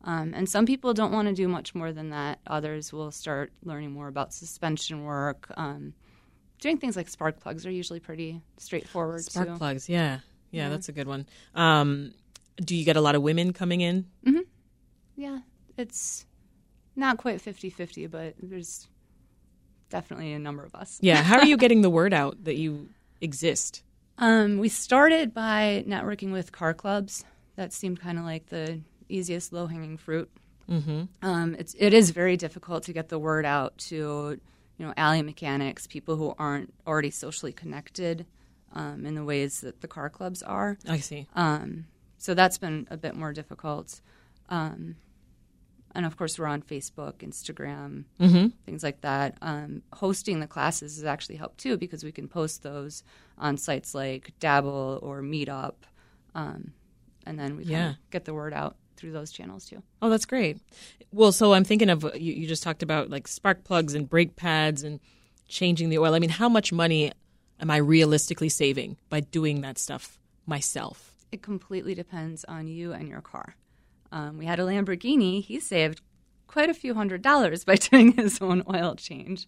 Um, 0.03 0.33
and 0.35 0.47
some 0.47 0.67
people 0.67 0.93
don't 0.93 1.11
want 1.11 1.27
to 1.27 1.33
do 1.33 1.47
much 1.47 1.73
more 1.73 1.91
than 1.91 2.11
that. 2.11 2.39
Others 2.45 2.93
will 2.93 3.11
start 3.11 3.51
learning 3.63 3.91
more 3.91 4.07
about 4.07 4.33
suspension 4.33 5.03
work. 5.03 5.51
Um, 5.57 5.93
doing 6.59 6.77
things 6.77 6.95
like 6.95 7.07
spark 7.09 7.39
plugs 7.39 7.65
are 7.65 7.71
usually 7.71 7.99
pretty 7.99 8.41
straightforward 8.57 9.23
Spark 9.23 9.47
too. 9.47 9.57
plugs, 9.57 9.89
yeah. 9.89 10.19
yeah, 10.51 10.69
that's 10.69 10.89
a 10.89 10.91
good 10.91 11.07
one. 11.07 11.27
Um, 11.53 12.13
do 12.57 12.75
you 12.75 12.85
get 12.85 12.95
a 12.95 13.01
lot 13.01 13.15
of 13.15 13.21
women 13.21 13.53
coming 13.53 13.81
in? 13.81 14.05
Yeah, 15.15 15.39
it's 15.77 16.25
not 16.95 17.17
quite 17.17 17.41
50-50, 17.43 18.09
but 18.11 18.35
there's 18.41 18.87
definitely 19.89 20.33
a 20.33 20.39
number 20.39 20.63
of 20.63 20.75
us. 20.75 20.97
Yeah. 21.01 21.21
How 21.23 21.39
are 21.39 21.45
you 21.45 21.57
getting 21.63 21.81
the 21.81 21.89
word 21.89 22.13
out 22.13 22.43
that 22.43 22.55
you 22.57 22.89
exist? 23.21 23.83
Um, 24.17 24.57
we 24.57 24.69
started 24.69 25.33
by 25.33 25.83
networking 25.87 26.31
with 26.31 26.51
car 26.51 26.73
clubs. 26.73 27.25
That 27.55 27.73
seemed 27.73 27.99
kind 27.99 28.17
of 28.17 28.25
like 28.25 28.47
the 28.47 28.81
easiest 29.09 29.53
low 29.53 29.67
hanging 29.67 29.97
fruit. 29.97 30.29
Mm-hmm. 30.69 31.03
Um, 31.21 31.55
it's 31.59 31.75
it 31.77 31.93
is 31.93 32.09
very 32.09 32.37
difficult 32.37 32.83
to 32.83 32.93
get 32.93 33.09
the 33.09 33.19
word 33.19 33.45
out 33.45 33.77
to 33.89 34.39
you 34.77 34.85
know 34.85 34.93
alley 34.97 35.21
mechanics, 35.21 35.87
people 35.87 36.15
who 36.17 36.35
aren't 36.37 36.73
already 36.85 37.11
socially 37.11 37.53
connected 37.53 38.25
um, 38.73 39.05
in 39.05 39.15
the 39.15 39.23
ways 39.23 39.61
that 39.61 39.81
the 39.81 39.87
car 39.87 40.09
clubs 40.09 40.43
are. 40.43 40.77
I 40.87 40.97
see. 40.99 41.27
Um, 41.35 41.85
so 42.17 42.33
that's 42.33 42.57
been 42.57 42.87
a 42.89 42.97
bit 42.97 43.15
more 43.15 43.31
difficult. 43.33 44.01
Um, 44.49 44.95
and 45.93 46.05
of 46.05 46.17
course, 46.17 46.37
we're 46.37 46.47
on 46.47 46.61
Facebook, 46.61 47.19
Instagram, 47.19 48.03
things 48.65 48.83
like 48.83 48.99
that. 49.01 49.37
Um, 49.41 49.81
hosting 49.93 50.41
the 50.41 50.47
classes 50.47 50.97
has 50.97 51.05
actually 51.05 51.37
helped 51.37 51.57
too 51.59 51.77
because 51.77 52.03
we 52.03 52.11
can 52.11 52.27
post 52.27 52.63
those 52.63 53.01
on 53.37 53.55
sites 53.55 53.95
like 53.95 54.33
Dabble 54.41 54.99
or 55.01 55.21
Meetup, 55.21 55.75
um, 56.33 56.73
and 57.25 57.39
then 57.39 57.55
we 57.55 57.63
Yeah. 57.63 57.93
get 58.11 58.25
the 58.25 58.33
word 58.33 58.53
out 58.53 58.75
through 58.95 59.11
those 59.11 59.31
channels 59.31 59.65
too. 59.65 59.81
Oh, 60.01 60.09
that's 60.09 60.25
great. 60.25 60.57
Well, 61.11 61.31
so 61.31 61.53
I'm 61.53 61.63
thinking 61.63 61.89
of 61.89 62.03
you, 62.15 62.33
you 62.33 62.47
just 62.47 62.63
talked 62.63 62.83
about 62.83 63.09
like 63.09 63.27
spark 63.27 63.63
plugs 63.63 63.93
and 63.95 64.09
brake 64.09 64.35
pads 64.35 64.83
and 64.83 64.99
changing 65.47 65.89
the 65.89 65.97
oil. 65.97 66.13
I 66.13 66.19
mean, 66.19 66.29
how 66.29 66.49
much 66.49 66.71
money 66.73 67.11
am 67.59 67.71
I 67.71 67.77
realistically 67.77 68.49
saving 68.49 68.97
by 69.09 69.21
doing 69.21 69.61
that 69.61 69.77
stuff 69.77 70.19
myself? 70.45 71.13
It 71.31 71.41
completely 71.41 71.95
depends 71.95 72.43
on 72.45 72.67
you 72.67 72.93
and 72.93 73.07
your 73.07 73.21
car. 73.21 73.55
Um, 74.11 74.37
we 74.37 74.45
had 74.45 74.59
a 74.59 74.63
Lamborghini. 74.63 75.43
He 75.43 75.59
saved 75.59 76.01
quite 76.47 76.69
a 76.69 76.73
few 76.73 76.93
hundred 76.93 77.21
dollars 77.21 77.63
by 77.63 77.75
doing 77.91 78.13
his 78.13 78.41
own 78.41 78.63
oil 78.73 78.95
change. 78.95 79.47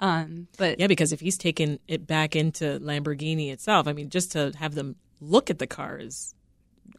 Um, 0.00 0.48
but 0.56 0.78
Yeah, 0.78 0.86
because 0.86 1.12
if 1.12 1.20
he's 1.20 1.36
taken 1.38 1.78
it 1.88 2.06
back 2.06 2.36
into 2.36 2.78
Lamborghini 2.80 3.50
itself, 3.52 3.86
I 3.86 3.92
mean, 3.92 4.10
just 4.10 4.32
to 4.32 4.52
have 4.58 4.74
them 4.74 4.96
look 5.20 5.50
at 5.50 5.58
the 5.58 5.66
car 5.66 5.98
is 5.98 6.34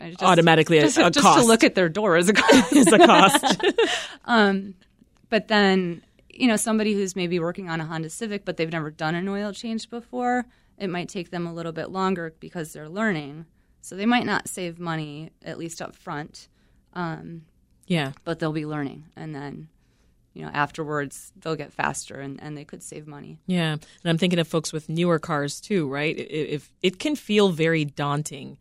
just- 0.02 0.24
automatically 0.24 0.78
a, 0.80 0.82
just, 0.84 0.98
a 0.98 1.10
just 1.10 1.22
cost. 1.26 1.42
to 1.42 1.46
look 1.46 1.64
at 1.64 1.76
their 1.76 1.90
door 1.90 2.18
is 2.18 2.30
a 2.30 2.34
cost. 2.34 2.74
is 2.74 2.92
a 2.92 2.98
cost. 3.00 3.62
but 5.30 5.48
then, 5.48 6.02
you 6.30 6.48
know, 6.48 6.56
somebody 6.56 6.94
who's 6.94 7.16
maybe 7.16 7.40
working 7.40 7.70
on 7.70 7.82
a 7.82 7.86
Honda 7.86 8.10
Civic, 8.10 8.46
but 8.46 8.58
they've 8.58 8.72
never 8.72 8.90
done 8.92 9.16
an 9.16 9.28
oil 9.28 9.52
change 9.54 9.90
before, 9.90 10.46
it 10.78 10.90
might 10.90 11.10
take 11.10 11.32
them 11.32 11.46
a 11.46 11.54
little 11.54 11.72
bit 11.72 11.90
longer 11.90 12.34
because 12.40 12.74
they're 12.74 12.90
learning. 12.90 13.46
So 13.82 13.96
they 13.96 14.06
might 14.06 14.26
not 14.26 14.48
save 14.48 14.80
money 14.80 15.32
at 15.44 15.58
least 15.58 15.82
up 15.82 15.96
front, 15.96 16.48
um, 16.94 17.44
yeah. 17.88 18.12
but 18.24 18.40
they'll 18.40 18.52
be 18.52 18.66
learning, 18.66 19.06
and 19.16 19.34
then, 19.34 19.68
you 20.34 20.44
know, 20.44 20.52
afterwards 20.54 21.32
they'll 21.38 21.56
get 21.56 21.72
faster 21.74 22.20
and, 22.20 22.42
and 22.42 22.58
they 22.58 22.66
could 22.66 22.84
save 22.84 23.08
money. 23.08 23.40
Yeah, 23.48 23.74
and 23.74 23.86
I'm 24.06 24.18
thinking 24.18 24.40
of 24.40 24.48
folks 24.48 24.72
with 24.74 24.90
newer 24.90 25.18
cars 25.20 25.60
too, 25.62 25.88
right? 25.88 26.16
I- 26.18 26.22
If 26.22 26.72
it 26.84 27.00
can 27.00 27.16
feel 27.16 27.50
very 27.50 27.86
daunting 27.86 28.58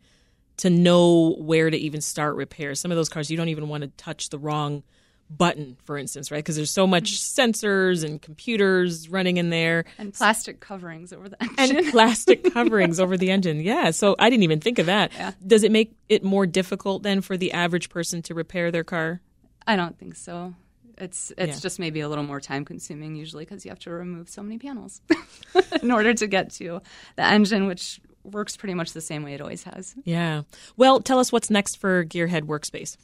to 0.59 0.69
know 0.69 1.35
where 1.39 1.69
to 1.69 1.77
even 1.77 2.01
start 2.01 2.35
repairs. 2.35 2.79
Some 2.79 2.91
of 2.91 2.95
those 2.97 3.09
cars 3.09 3.29
you 3.31 3.37
don't 3.37 3.49
even 3.49 3.67
want 3.67 3.81
to 3.83 3.87
touch 3.97 4.29
the 4.29 4.37
wrong 4.37 4.83
button, 5.29 5.77
for 5.83 5.97
instance, 5.97 6.31
right? 6.31 6.39
Because 6.39 6.55
there's 6.55 6.71
so 6.71 6.87
much 6.87 7.11
sensors 7.19 8.03
and 8.03 8.21
computers 8.21 9.09
running 9.09 9.37
in 9.37 9.51
there. 9.51 9.85
And 9.99 10.13
plastic 10.13 10.59
coverings 10.59 11.13
over 11.13 11.29
the 11.29 11.37
engine. 11.43 11.77
And 11.77 11.87
plastic 11.91 12.51
coverings 12.51 12.99
over 12.99 13.15
the 13.15 13.29
engine. 13.29 13.59
Yeah. 13.61 13.91
So 13.91 14.15
I 14.17 14.29
didn't 14.29 14.43
even 14.43 14.59
think 14.59 14.79
of 14.79 14.87
that. 14.87 15.11
Does 15.45 15.63
it 15.63 15.71
make 15.71 15.93
it 16.09 16.23
more 16.23 16.45
difficult 16.47 17.03
then 17.03 17.21
for 17.21 17.37
the 17.37 17.51
average 17.53 17.89
person 17.89 18.21
to 18.23 18.33
repair 18.33 18.71
their 18.71 18.83
car? 18.83 19.21
I 19.67 19.75
don't 19.75 19.97
think 19.99 20.15
so. 20.15 20.55
It's 20.97 21.31
it's 21.37 21.57
Yeah. 21.57 21.61
just 21.61 21.79
maybe 21.79 22.01
a 22.01 22.09
little 22.09 22.23
more 22.25 22.41
time 22.41 22.65
consuming 22.65 23.15
usually 23.15 23.45
because 23.45 23.63
you 23.63 23.69
have 23.71 23.79
to 23.79 23.91
remove 23.91 24.29
so 24.29 24.41
many 24.43 24.57
panels 24.57 24.99
in 25.81 25.91
order 25.91 26.13
to 26.13 26.27
get 26.27 26.49
to 26.53 26.81
the 27.15 27.23
engine, 27.23 27.67
which 27.67 28.01
works 28.23 28.57
pretty 28.57 28.73
much 28.73 28.93
the 28.93 29.01
same 29.01 29.23
way 29.23 29.33
it 29.33 29.41
always 29.41 29.63
has. 29.63 29.95
Yeah. 30.03 30.43
Well, 30.77 30.99
tell 30.99 31.19
us 31.19 31.31
what's 31.31 31.49
next 31.49 31.75
for 31.77 32.03
Gearhead 32.05 32.43
Workspace. 32.43 32.97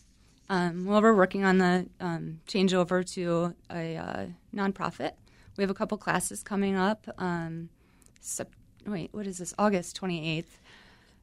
Um, 0.49 0.85
well, 0.85 1.01
we're 1.01 1.15
working 1.15 1.43
on 1.43 1.57
the 1.57 1.87
um, 1.99 2.39
changeover 2.47 3.03
to 3.13 3.55
a 3.71 3.97
uh, 3.97 4.25
nonprofit. 4.53 5.11
We 5.57 5.63
have 5.63 5.71
a 5.71 5.75
couple 5.75 5.97
classes 5.97 6.43
coming 6.43 6.75
up. 6.75 7.07
Um, 7.17 7.69
sep- 8.21 8.53
wait, 8.85 9.09
what 9.13 9.25
is 9.25 9.37
this? 9.39 9.53
August 9.57 9.95
twenty 9.95 10.37
eighth. 10.37 10.59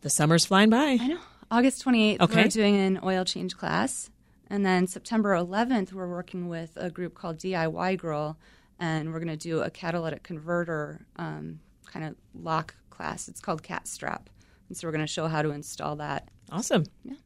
The 0.00 0.10
summer's 0.10 0.44
flying 0.44 0.70
by. 0.70 0.98
I 1.00 1.06
know. 1.06 1.18
August 1.50 1.84
28th, 1.84 2.20
Okay. 2.22 2.42
we're 2.44 2.48
doing 2.48 2.76
an 2.76 2.98
oil 3.04 3.24
change 3.26 3.58
class. 3.58 4.08
And 4.48 4.64
then 4.64 4.86
September 4.86 5.34
11th, 5.36 5.92
we're 5.92 6.08
working 6.08 6.48
with 6.48 6.72
a 6.76 6.88
group 6.90 7.14
called 7.14 7.36
DIY 7.38 7.98
Girl, 7.98 8.38
and 8.80 9.12
we're 9.12 9.18
going 9.20 9.28
to 9.28 9.36
do 9.36 9.60
a 9.60 9.68
catalytic 9.70 10.22
converter 10.22 11.04
um, 11.16 11.60
kind 11.92 12.04
of 12.06 12.16
lock 12.34 12.74
class. 12.90 13.28
It's 13.28 13.40
called 13.40 13.62
Cat 13.62 13.86
Strap. 13.86 14.30
And 14.68 14.76
so 14.76 14.86
we're 14.86 14.92
going 14.92 15.04
to 15.04 15.12
show 15.12 15.28
how 15.28 15.42
to 15.42 15.50
install 15.50 15.96
that. 15.96 16.28
Awesome. 16.50 16.84
Yeah. 17.04 17.16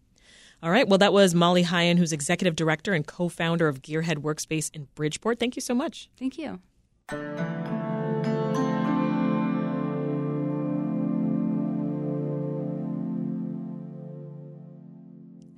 All 0.63 0.71
right. 0.71 0.89
Well, 0.89 0.99
that 0.99 1.13
was 1.13 1.35
Molly 1.35 1.63
Heyen, 1.63 1.99
who's 1.99 2.13
executive 2.13 2.57
director 2.57 2.93
and 2.93 3.07
co 3.07 3.29
founder 3.29 3.69
of 3.69 3.83
Gearhead 3.83 4.19
Workspace 4.19 4.75
in 4.75 4.89
Bridgeport. 4.95 5.39
Thank 5.39 5.55
you 5.55 5.63
so 5.63 5.75
much. 5.75 6.09
Thank 6.19 6.39
you. 6.39 6.61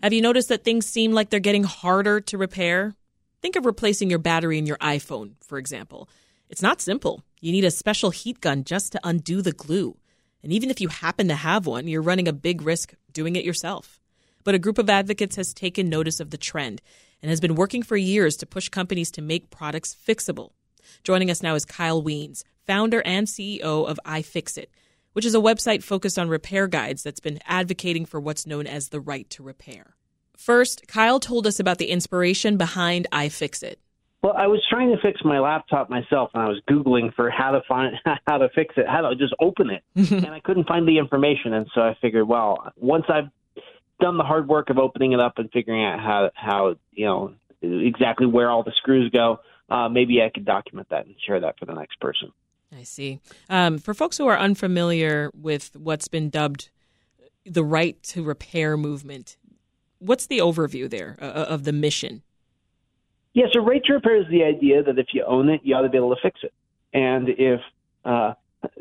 Have 0.02 0.12
you 0.12 0.22
noticed 0.22 0.48
that 0.48 0.64
things 0.64 0.86
seem 0.86 1.12
like 1.12 1.30
they're 1.30 1.40
getting 1.40 1.64
harder 1.64 2.20
to 2.20 2.38
repair? 2.38 2.94
Think 3.40 3.56
of 3.56 3.66
replacing 3.66 4.10
your 4.10 4.18
battery 4.18 4.58
in 4.58 4.66
your 4.66 4.78
iPhone, 4.78 5.32
for 5.42 5.58
example. 5.58 6.08
It's 6.48 6.62
not 6.62 6.80
simple. 6.80 7.22
You 7.40 7.52
need 7.52 7.64
a 7.64 7.70
special 7.70 8.10
heat 8.10 8.40
gun 8.40 8.64
just 8.64 8.92
to 8.92 9.00
undo 9.04 9.42
the 9.42 9.52
glue. 9.52 9.96
And 10.42 10.52
even 10.52 10.70
if 10.70 10.80
you 10.80 10.88
happen 10.88 11.28
to 11.28 11.34
have 11.34 11.66
one, 11.66 11.88
you're 11.88 12.02
running 12.02 12.28
a 12.28 12.32
big 12.32 12.62
risk 12.62 12.94
doing 13.12 13.36
it 13.36 13.44
yourself. 13.44 14.00
But 14.44 14.54
a 14.54 14.58
group 14.58 14.78
of 14.78 14.88
advocates 14.88 15.36
has 15.36 15.52
taken 15.52 15.88
notice 15.88 16.20
of 16.20 16.30
the 16.30 16.38
trend 16.38 16.80
and 17.22 17.30
has 17.30 17.40
been 17.40 17.54
working 17.54 17.82
for 17.82 17.96
years 17.96 18.36
to 18.38 18.46
push 18.46 18.68
companies 18.68 19.10
to 19.12 19.22
make 19.22 19.50
products 19.50 19.94
fixable. 19.94 20.50
Joining 21.02 21.30
us 21.30 21.42
now 21.42 21.54
is 21.54 21.64
Kyle 21.64 22.02
Wiens, 22.02 22.44
founder 22.66 23.02
and 23.04 23.26
CEO 23.26 23.86
of 23.86 24.00
iFixit, 24.06 24.66
which 25.12 25.24
is 25.24 25.34
a 25.34 25.40
website 25.40 25.82
focused 25.82 26.18
on 26.18 26.28
repair 26.28 26.66
guides 26.66 27.02
that's 27.02 27.20
been 27.20 27.40
advocating 27.44 28.06
for 28.06 28.20
what's 28.20 28.46
known 28.46 28.66
as 28.66 28.88
the 28.88 29.00
right 29.00 29.28
to 29.30 29.42
repair. 29.42 29.96
First, 30.36 30.86
Kyle 30.86 31.18
told 31.18 31.46
us 31.46 31.58
about 31.58 31.78
the 31.78 31.90
inspiration 31.90 32.56
behind 32.56 33.08
iFixit. 33.12 33.76
Well, 34.22 34.34
I 34.36 34.48
was 34.48 34.60
trying 34.68 34.90
to 34.90 35.00
fix 35.00 35.20
my 35.24 35.38
laptop 35.38 35.88
myself, 35.88 36.30
and 36.34 36.42
I 36.42 36.48
was 36.48 36.60
googling 36.68 37.14
for 37.14 37.30
how 37.30 37.52
to 37.52 37.62
find 37.68 37.94
how 38.26 38.38
to 38.38 38.48
fix 38.54 38.74
it, 38.76 38.86
how 38.88 39.08
to 39.08 39.14
just 39.14 39.34
open 39.40 39.70
it, 39.70 39.84
and 40.12 40.32
I 40.32 40.40
couldn't 40.40 40.66
find 40.66 40.88
the 40.88 40.98
information. 40.98 41.54
And 41.54 41.66
so 41.74 41.80
I 41.80 41.96
figured, 42.00 42.26
well, 42.26 42.72
once 42.76 43.04
I've 43.08 43.30
done 44.00 44.16
the 44.16 44.24
hard 44.24 44.48
work 44.48 44.70
of 44.70 44.78
opening 44.78 45.12
it 45.12 45.20
up 45.20 45.38
and 45.38 45.50
figuring 45.52 45.84
out 45.84 46.00
how 46.00 46.30
how 46.34 46.76
you 46.92 47.06
know 47.06 47.34
exactly 47.62 48.26
where 48.26 48.50
all 48.50 48.62
the 48.64 48.72
screws 48.76 49.10
go, 49.10 49.38
uh, 49.70 49.88
maybe 49.88 50.20
I 50.22 50.30
could 50.30 50.44
document 50.44 50.88
that 50.90 51.06
and 51.06 51.14
share 51.24 51.40
that 51.40 51.58
for 51.58 51.66
the 51.66 51.74
next 51.74 52.00
person. 52.00 52.32
I 52.76 52.82
see. 52.82 53.20
Um, 53.48 53.78
for 53.78 53.94
folks 53.94 54.18
who 54.18 54.26
are 54.26 54.36
unfamiliar 54.36 55.30
with 55.34 55.70
what's 55.74 56.08
been 56.08 56.28
dubbed 56.28 56.70
the 57.46 57.64
right 57.64 58.02
to 58.02 58.22
repair 58.22 58.76
movement, 58.76 59.36
what's 60.00 60.26
the 60.26 60.38
overview 60.38 60.88
there 60.90 61.16
uh, 61.20 61.24
of 61.24 61.64
the 61.64 61.72
mission? 61.72 62.22
Yeah, 63.38 63.44
so 63.52 63.60
right 63.60 63.80
to 63.84 63.92
repair 63.92 64.16
is 64.16 64.26
the 64.32 64.42
idea 64.42 64.82
that 64.82 64.98
if 64.98 65.14
you 65.14 65.24
own 65.24 65.48
it, 65.48 65.60
you 65.62 65.76
ought 65.76 65.82
to 65.82 65.88
be 65.88 65.96
able 65.96 66.12
to 66.12 66.20
fix 66.20 66.40
it. 66.42 66.52
And 66.92 67.28
if 67.28 67.60
uh, 68.04 68.32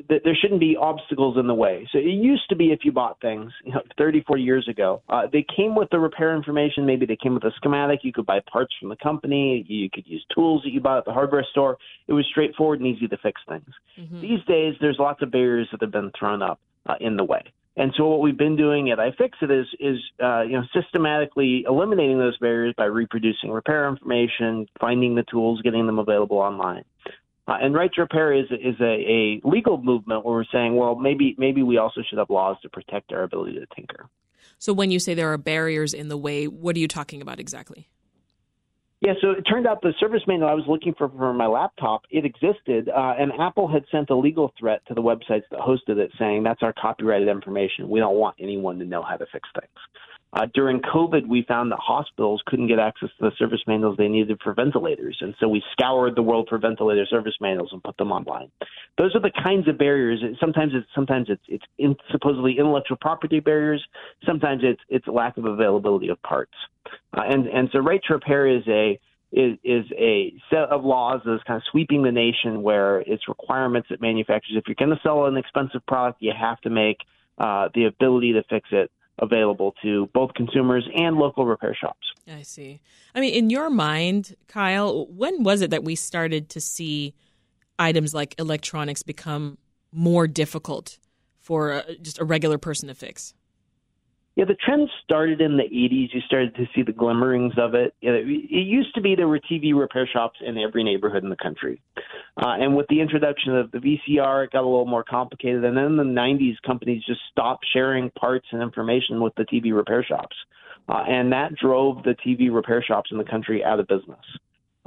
there 0.09 0.35
shouldn't 0.41 0.59
be 0.59 0.75
obstacles 0.75 1.37
in 1.37 1.45
the 1.45 1.53
way. 1.53 1.87
So 1.91 1.99
it 1.99 2.05
used 2.05 2.49
to 2.49 2.55
be 2.55 2.71
if 2.71 2.79
you 2.83 2.91
bought 2.91 3.21
things 3.21 3.51
you 3.63 3.73
know, 3.73 3.81
30, 3.99 4.23
40 4.25 4.41
years 4.41 4.67
ago, 4.67 5.03
uh, 5.09 5.27
they 5.31 5.45
came 5.55 5.75
with 5.75 5.91
the 5.91 5.99
repair 5.99 6.35
information. 6.35 6.87
Maybe 6.87 7.05
they 7.05 7.17
came 7.21 7.35
with 7.35 7.43
a 7.43 7.51
schematic. 7.57 7.99
You 8.01 8.11
could 8.11 8.25
buy 8.25 8.39
parts 8.51 8.73
from 8.79 8.89
the 8.89 8.95
company. 8.95 9.63
You 9.67 9.91
could 9.91 10.07
use 10.07 10.25
tools 10.33 10.63
that 10.63 10.71
you 10.71 10.81
bought 10.81 10.97
at 10.97 11.05
the 11.05 11.13
hardware 11.13 11.45
store. 11.51 11.77
It 12.07 12.13
was 12.13 12.25
straightforward 12.31 12.79
and 12.79 12.87
easy 12.87 13.07
to 13.07 13.17
fix 13.17 13.39
things. 13.47 13.69
Mm-hmm. 13.99 14.21
These 14.21 14.43
days, 14.47 14.73
there's 14.81 14.97
lots 14.97 15.21
of 15.21 15.29
barriers 15.29 15.67
that 15.71 15.81
have 15.81 15.91
been 15.91 16.09
thrown 16.17 16.41
up 16.41 16.59
uh, 16.87 16.95
in 16.99 17.15
the 17.15 17.23
way. 17.23 17.43
And 17.77 17.93
so 17.95 18.07
what 18.07 18.21
we've 18.21 18.37
been 18.37 18.55
doing 18.55 18.89
at 18.89 18.97
iFixit 18.97 19.51
is 19.51 19.67
is 19.79 19.99
uh, 20.21 20.41
you 20.41 20.53
know 20.53 20.63
systematically 20.73 21.63
eliminating 21.67 22.17
those 22.17 22.37
barriers 22.39 22.73
by 22.75 22.85
reproducing 22.85 23.51
repair 23.51 23.87
information, 23.87 24.67
finding 24.81 25.13
the 25.13 25.23
tools, 25.23 25.61
getting 25.61 25.85
them 25.85 25.99
available 25.99 26.37
online. 26.39 26.83
Uh, 27.47 27.57
and 27.61 27.75
right 27.75 27.93
to 27.93 28.01
repair 28.01 28.33
is 28.33 28.45
is 28.51 28.75
a, 28.81 28.83
a 28.83 29.41
legal 29.47 29.77
movement 29.77 30.25
where 30.25 30.33
we're 30.33 30.43
saying, 30.51 30.75
well, 30.75 30.95
maybe 30.95 31.35
maybe 31.37 31.61
we 31.61 31.77
also 31.77 32.01
should 32.09 32.17
have 32.17 32.31
laws 32.31 32.57
to 32.63 32.69
protect 32.69 33.13
our 33.13 33.21
ability 33.21 33.59
to 33.59 33.65
tinker. 33.75 34.09
So 34.57 34.73
when 34.73 34.89
you 34.89 34.99
say 34.99 35.13
there 35.13 35.31
are 35.31 35.37
barriers 35.37 35.93
in 35.93 36.09
the 36.09 36.17
way, 36.17 36.47
what 36.47 36.75
are 36.75 36.79
you 36.79 36.87
talking 36.87 37.21
about 37.21 37.39
exactly? 37.39 37.89
Yeah, 38.99 39.13
so 39.21 39.31
it 39.31 39.43
turned 39.43 39.67
out 39.67 39.81
the 39.81 39.93
service 39.99 40.23
manual 40.25 40.49
I 40.49 40.55
was 40.55 40.65
looking 40.67 40.95
for 40.97 41.07
for 41.09 41.31
my 41.31 41.45
laptop, 41.45 42.01
it 42.09 42.25
existed, 42.25 42.89
uh, 42.89 43.13
and 43.19 43.31
Apple 43.39 43.67
had 43.67 43.83
sent 43.91 44.09
a 44.09 44.15
legal 44.15 44.51
threat 44.59 44.81
to 44.87 44.95
the 44.95 45.01
websites 45.01 45.43
that 45.51 45.59
hosted 45.59 45.97
it 45.97 46.11
saying 46.17 46.41
that's 46.41 46.63
our 46.63 46.73
copyrighted 46.73 47.27
information. 47.27 47.89
We 47.89 47.99
don't 47.99 48.15
want 48.15 48.35
anyone 48.39 48.79
to 48.79 48.85
know 48.85 49.03
how 49.03 49.17
to 49.17 49.25
fix 49.31 49.47
things. 49.53 49.69
Uh, 50.33 50.45
during 50.53 50.81
COVID, 50.81 51.25
we 51.27 51.43
found 51.47 51.71
that 51.71 51.79
hospitals 51.81 52.41
couldn't 52.45 52.67
get 52.67 52.79
access 52.79 53.09
to 53.17 53.29
the 53.29 53.31
service 53.37 53.61
manuals 53.65 53.95
they 53.97 54.09
needed 54.09 54.37
for 54.43 54.53
ventilators, 54.53 55.17
and 55.21 55.33
so 55.39 55.47
we 55.47 55.63
scoured 55.71 56.15
the 56.15 56.21
world 56.21 56.47
for 56.49 56.57
ventilator 56.57 57.05
service 57.05 57.35
manuals 57.39 57.69
and 57.71 57.81
put 57.81 57.95
them 57.97 58.11
online. 58.11 58.51
Those 58.97 59.15
are 59.15 59.21
the 59.21 59.31
kinds 59.43 59.69
of 59.69 59.77
barriers. 59.77 60.21
Sometimes 60.39 60.73
it's 60.75 60.87
sometimes 60.93 61.27
it's 61.29 61.41
it's 61.47 61.63
in, 61.77 61.95
supposedly 62.11 62.57
intellectual 62.59 62.97
property 62.99 63.39
barriers. 63.39 63.83
Sometimes 64.25 64.63
it's 64.63 64.81
it's 64.89 65.07
lack 65.07 65.37
of 65.37 65.45
availability 65.45 66.09
of 66.09 66.21
parts, 66.23 66.53
uh, 67.15 67.21
and 67.25 67.47
and 67.47 67.69
so 67.71 67.79
right 67.79 68.01
to 68.07 68.13
repair 68.13 68.47
is 68.47 68.67
a 68.67 68.99
is, 69.31 69.57
is 69.63 69.85
a 69.97 70.33
set 70.49 70.69
of 70.69 70.83
laws 70.83 71.21
that 71.25 71.35
is 71.35 71.41
kind 71.47 71.57
of 71.57 71.63
sweeping 71.71 72.03
the 72.03 72.11
nation 72.11 72.63
where 72.63 72.99
it's 73.01 73.27
requirements 73.27 73.87
that 73.89 74.01
manufacturers, 74.01 74.57
if 74.57 74.63
you're 74.67 74.75
going 74.75 74.95
to 74.95 75.01
sell 75.03 75.25
an 75.25 75.35
expensive 75.35 75.85
product, 75.85 76.21
you 76.21 76.31
have 76.37 76.59
to 76.61 76.69
make 76.69 76.97
uh, 77.37 77.67
the 77.75 77.85
ability 77.85 78.33
to 78.33 78.43
fix 78.49 78.69
it 78.71 78.89
available 79.19 79.73
to 79.81 80.09
both 80.13 80.33
consumers 80.33 80.87
and 80.95 81.17
local 81.17 81.45
repair 81.45 81.75
shops. 81.75 82.07
I 82.31 82.41
see. 82.41 82.81
I 83.15 83.19
mean, 83.19 83.33
in 83.33 83.49
your 83.49 83.69
mind, 83.69 84.35
Kyle, 84.47 85.07
when 85.07 85.43
was 85.43 85.61
it 85.61 85.71
that 85.71 85.83
we 85.83 85.95
started 85.95 86.49
to 86.49 86.61
see 86.61 87.13
items 87.79 88.13
like 88.13 88.35
electronics 88.37 89.03
become 89.03 89.57
more 89.91 90.27
difficult 90.27 90.99
for 91.39 91.71
a, 91.71 91.95
just 92.01 92.19
a 92.19 92.25
regular 92.25 92.57
person 92.57 92.87
to 92.89 92.95
fix? 92.95 93.33
Yeah, 94.37 94.45
the 94.45 94.53
trend 94.53 94.87
started 95.03 95.41
in 95.41 95.57
the 95.57 95.63
80s. 95.63 96.13
You 96.13 96.21
started 96.27 96.53
to 96.57 96.67
see 96.75 96.83
the 96.83 96.91
glimmerings 96.91 97.53
of 97.57 97.73
it. 97.73 97.95
It 98.03 98.27
used 98.67 98.93
to 98.93 99.01
be 99.01 99.15
there 99.15 99.27
were 99.27 99.39
TV 99.39 99.73
repair 99.73 100.07
shops 100.07 100.37
in 100.45 100.59
every 100.59 100.83
neighborhood 100.83 101.23
in 101.23 101.31
the 101.31 101.35
country. 101.35 101.81
Uh, 102.39 102.49
and 102.59 102.77
with 102.77 102.85
the 102.87 103.01
introduction 103.01 103.57
of 103.57 103.71
the 103.71 103.79
VCR, 103.79 104.45
it 104.45 104.51
got 104.51 104.61
a 104.61 104.69
little 104.69 104.85
more 104.85 105.03
complicated. 105.03 105.63
And 105.63 105.75
then 105.75 105.85
in 105.85 105.97
the 105.97 106.03
90s, 106.03 106.53
companies 106.63 107.01
just 107.07 107.21
stopped 107.31 107.65
sharing 107.73 108.11
parts 108.11 108.45
and 108.51 108.61
information 108.61 109.21
with 109.21 109.33
the 109.37 109.43
TV 109.45 109.75
repair 109.75 110.03
shops. 110.03 110.35
Uh, 110.87 111.03
and 111.07 111.33
that 111.33 111.55
drove 111.55 112.03
the 112.03 112.15
TV 112.23 112.53
repair 112.53 112.83
shops 112.83 113.09
in 113.11 113.17
the 113.17 113.23
country 113.23 113.63
out 113.63 113.79
of 113.79 113.87
business. 113.87 114.23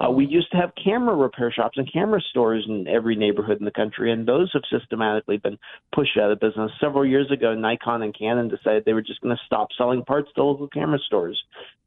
Uh, 0.00 0.10
we 0.10 0.26
used 0.26 0.50
to 0.50 0.56
have 0.56 0.70
camera 0.82 1.14
repair 1.14 1.52
shops 1.52 1.76
and 1.76 1.92
camera 1.92 2.20
stores 2.30 2.64
in 2.66 2.88
every 2.88 3.14
neighborhood 3.14 3.58
in 3.58 3.64
the 3.64 3.70
country, 3.70 4.10
and 4.12 4.26
those 4.26 4.50
have 4.54 4.62
systematically 4.70 5.36
been 5.36 5.58
pushed 5.94 6.16
out 6.16 6.30
of 6.30 6.40
business. 6.40 6.70
Several 6.80 7.04
years 7.04 7.30
ago, 7.30 7.54
Nikon 7.54 8.02
and 8.02 8.16
Canon 8.16 8.48
decided 8.48 8.84
they 8.84 8.94
were 8.94 9.02
just 9.02 9.20
going 9.20 9.36
to 9.36 9.42
stop 9.44 9.68
selling 9.76 10.02
parts 10.04 10.30
to 10.34 10.42
local 10.42 10.68
camera 10.68 10.98
stores, 11.06 11.38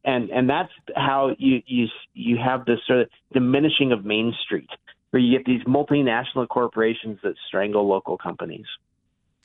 and 0.06 0.30
and 0.30 0.48
that's 0.48 0.72
how 0.96 1.36
you 1.40 1.62
you 1.66 1.88
you 2.14 2.38
have 2.38 2.66
this 2.66 2.80
sort 2.86 3.02
of 3.02 3.10
diminishing 3.34 3.92
of 3.92 4.06
Main 4.06 4.34
Street, 4.46 4.70
where 5.10 5.22
you 5.22 5.36
get 5.36 5.46
these 5.46 5.64
multinational 5.64 6.48
corporations 6.48 7.18
that 7.24 7.34
strangle 7.48 7.88
local 7.88 8.18
companies. 8.18 8.66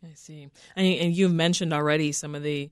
I 0.02 0.14
see, 0.14 0.50
and, 0.76 0.86
and 0.86 1.16
you've 1.16 1.32
mentioned 1.32 1.72
already 1.72 2.12
some 2.12 2.34
of 2.34 2.42
the 2.42 2.70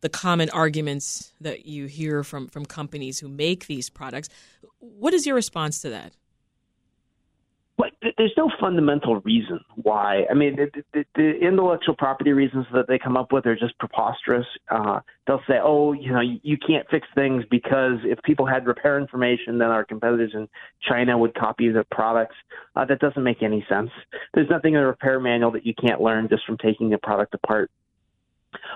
the 0.00 0.08
common 0.08 0.50
arguments 0.50 1.32
that 1.40 1.66
you 1.66 1.86
hear 1.86 2.24
from 2.24 2.48
from 2.48 2.64
companies 2.64 3.20
who 3.20 3.28
make 3.28 3.66
these 3.66 3.90
products. 3.90 4.28
What 4.78 5.14
is 5.14 5.26
your 5.26 5.34
response 5.34 5.80
to 5.82 5.90
that? 5.90 6.12
Well, 7.80 7.88
there's 8.18 8.34
no 8.36 8.50
fundamental 8.60 9.20
reason 9.20 9.60
why. 9.74 10.26
I 10.30 10.34
mean, 10.34 10.56
the, 10.56 10.84
the, 10.92 11.04
the, 11.14 11.30
intellectual 11.40 11.94
property 11.96 12.32
reasons 12.32 12.66
that 12.74 12.86
they 12.88 12.98
come 12.98 13.16
up 13.16 13.32
with 13.32 13.46
are 13.46 13.56
just 13.56 13.78
preposterous. 13.78 14.44
Uh, 14.70 15.00
they'll 15.26 15.40
say, 15.48 15.54
"Oh, 15.62 15.92
you 15.92 16.12
know, 16.12 16.20
you 16.20 16.58
can't 16.58 16.86
fix 16.90 17.08
things 17.14 17.42
because 17.50 17.96
if 18.04 18.22
people 18.22 18.44
had 18.44 18.66
repair 18.66 19.00
information, 19.00 19.56
then 19.56 19.68
our 19.68 19.82
competitors 19.82 20.32
in 20.34 20.46
China 20.86 21.16
would 21.16 21.34
copy 21.34 21.70
the 21.70 21.86
products." 21.90 22.36
Uh, 22.76 22.84
that 22.84 22.98
doesn't 22.98 23.22
make 23.22 23.42
any 23.42 23.64
sense. 23.66 23.90
There's 24.34 24.50
nothing 24.50 24.74
in 24.74 24.80
a 24.80 24.86
repair 24.86 25.18
manual 25.18 25.52
that 25.52 25.64
you 25.64 25.72
can't 25.72 26.02
learn 26.02 26.28
just 26.28 26.44
from 26.44 26.58
taking 26.58 26.92
a 26.92 26.98
product 26.98 27.32
apart. 27.32 27.70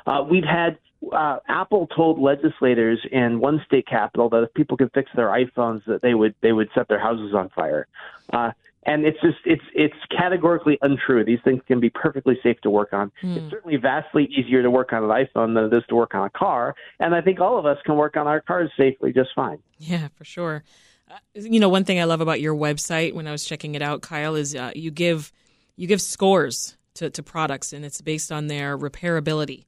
Uh, 0.06 0.24
we've 0.28 0.44
had 0.44 0.78
uh, 1.12 1.38
Apple 1.48 1.86
told 1.94 2.18
legislators 2.18 2.98
in 3.10 3.40
one 3.40 3.62
state 3.66 3.86
capital 3.86 4.28
that 4.30 4.42
if 4.42 4.54
people 4.54 4.76
could 4.76 4.90
fix 4.92 5.10
their 5.14 5.28
iPhones, 5.28 5.84
that 5.86 6.02
they 6.02 6.14
would 6.14 6.34
they 6.40 6.52
would 6.52 6.68
set 6.74 6.88
their 6.88 6.98
houses 6.98 7.34
on 7.34 7.48
fire. 7.50 7.86
Uh, 8.32 8.50
and 8.86 9.04
it's 9.06 9.20
just 9.20 9.38
it's 9.44 9.64
it's 9.74 9.94
categorically 10.10 10.78
untrue. 10.82 11.24
These 11.24 11.40
things 11.42 11.62
can 11.66 11.80
be 11.80 11.90
perfectly 11.90 12.38
safe 12.42 12.60
to 12.62 12.70
work 12.70 12.92
on. 12.92 13.10
Mm. 13.22 13.36
It's 13.36 13.50
certainly 13.50 13.76
vastly 13.76 14.26
easier 14.26 14.62
to 14.62 14.70
work 14.70 14.92
on 14.92 15.04
an 15.04 15.10
iPhone 15.10 15.54
than 15.54 15.64
it 15.64 15.74
is 15.74 15.86
to 15.88 15.94
work 15.94 16.14
on 16.14 16.26
a 16.26 16.30
car. 16.30 16.74
And 17.00 17.14
I 17.14 17.20
think 17.20 17.40
all 17.40 17.58
of 17.58 17.66
us 17.66 17.78
can 17.84 17.96
work 17.96 18.16
on 18.16 18.26
our 18.26 18.40
cars 18.40 18.70
safely 18.76 19.12
just 19.12 19.30
fine. 19.34 19.58
Yeah, 19.78 20.08
for 20.14 20.24
sure. 20.24 20.64
Uh, 21.10 21.16
you 21.34 21.60
know, 21.60 21.68
one 21.68 21.84
thing 21.84 22.00
I 22.00 22.04
love 22.04 22.20
about 22.20 22.40
your 22.40 22.54
website 22.54 23.14
when 23.14 23.26
I 23.26 23.32
was 23.32 23.44
checking 23.44 23.74
it 23.74 23.82
out, 23.82 24.02
Kyle, 24.02 24.34
is 24.34 24.54
uh, 24.54 24.72
you 24.74 24.90
give 24.90 25.32
you 25.76 25.86
give 25.86 26.00
scores 26.00 26.76
to, 26.94 27.10
to 27.10 27.22
products, 27.22 27.72
and 27.72 27.84
it's 27.84 28.00
based 28.00 28.32
on 28.32 28.46
their 28.46 28.76
repairability. 28.78 29.64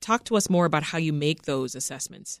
Talk 0.00 0.24
to 0.24 0.36
us 0.36 0.48
more 0.48 0.64
about 0.64 0.84
how 0.84 0.98
you 0.98 1.12
make 1.12 1.42
those 1.42 1.74
assessments. 1.74 2.40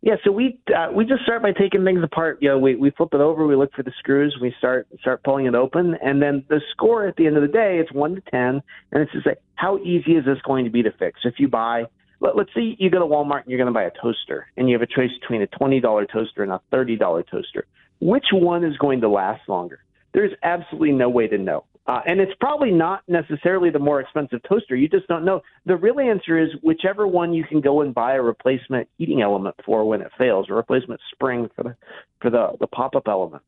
Yeah, 0.00 0.14
so 0.24 0.30
we 0.30 0.60
uh, 0.76 0.92
we 0.94 1.04
just 1.04 1.22
start 1.24 1.42
by 1.42 1.50
taking 1.50 1.84
things 1.84 2.04
apart. 2.04 2.38
You 2.40 2.50
know, 2.50 2.58
we 2.58 2.76
we 2.76 2.90
flip 2.90 3.08
it 3.12 3.20
over, 3.20 3.46
we 3.46 3.56
look 3.56 3.72
for 3.74 3.82
the 3.82 3.92
screws, 3.98 4.36
we 4.40 4.54
start 4.56 4.86
start 5.00 5.24
pulling 5.24 5.46
it 5.46 5.56
open, 5.56 5.96
and 6.00 6.22
then 6.22 6.44
the 6.48 6.60
score 6.70 7.08
at 7.08 7.16
the 7.16 7.26
end 7.26 7.36
of 7.36 7.42
the 7.42 7.48
day, 7.48 7.78
it's 7.80 7.92
one 7.92 8.14
to 8.14 8.20
ten, 8.30 8.62
and 8.92 9.02
it's 9.02 9.10
just 9.10 9.26
like 9.26 9.38
how 9.56 9.78
easy 9.78 10.12
is 10.12 10.24
this 10.24 10.38
going 10.46 10.64
to 10.64 10.70
be 10.70 10.84
to 10.84 10.92
fix? 10.92 11.20
If 11.24 11.34
you 11.38 11.48
buy, 11.48 11.86
let, 12.20 12.36
let's 12.36 12.50
say 12.54 12.76
you 12.78 12.90
go 12.90 13.00
to 13.00 13.06
Walmart 13.06 13.42
and 13.42 13.50
you're 13.50 13.58
going 13.58 13.66
to 13.66 13.72
buy 13.72 13.84
a 13.84 13.90
toaster, 14.00 14.46
and 14.56 14.68
you 14.68 14.78
have 14.78 14.82
a 14.82 14.86
choice 14.86 15.10
between 15.20 15.42
a 15.42 15.48
twenty 15.48 15.80
dollar 15.80 16.06
toaster 16.06 16.44
and 16.44 16.52
a 16.52 16.60
thirty 16.70 16.94
dollar 16.94 17.24
toaster. 17.24 17.66
Which 18.00 18.26
one 18.32 18.62
is 18.62 18.76
going 18.76 19.00
to 19.00 19.08
last 19.08 19.48
longer? 19.48 19.80
There's 20.14 20.32
absolutely 20.44 20.92
no 20.92 21.08
way 21.08 21.26
to 21.26 21.38
know. 21.38 21.64
Uh, 21.88 22.02
and 22.06 22.20
it's 22.20 22.34
probably 22.38 22.70
not 22.70 23.02
necessarily 23.08 23.70
the 23.70 23.78
more 23.78 23.98
expensive 23.98 24.42
toaster. 24.46 24.76
You 24.76 24.88
just 24.88 25.08
don't 25.08 25.24
know. 25.24 25.40
The 25.64 25.74
real 25.74 25.98
answer 25.98 26.38
is 26.38 26.50
whichever 26.62 27.06
one 27.08 27.32
you 27.32 27.44
can 27.44 27.62
go 27.62 27.80
and 27.80 27.94
buy 27.94 28.14
a 28.14 28.22
replacement 28.22 28.88
heating 28.98 29.22
element 29.22 29.56
for 29.64 29.88
when 29.88 30.02
it 30.02 30.12
fails, 30.18 30.48
a 30.50 30.54
replacement 30.54 31.00
spring 31.12 31.48
for 31.56 31.62
the 31.62 31.76
for 32.20 32.28
the 32.28 32.52
the 32.60 32.66
pop 32.66 32.94
up 32.94 33.08
element. 33.08 33.42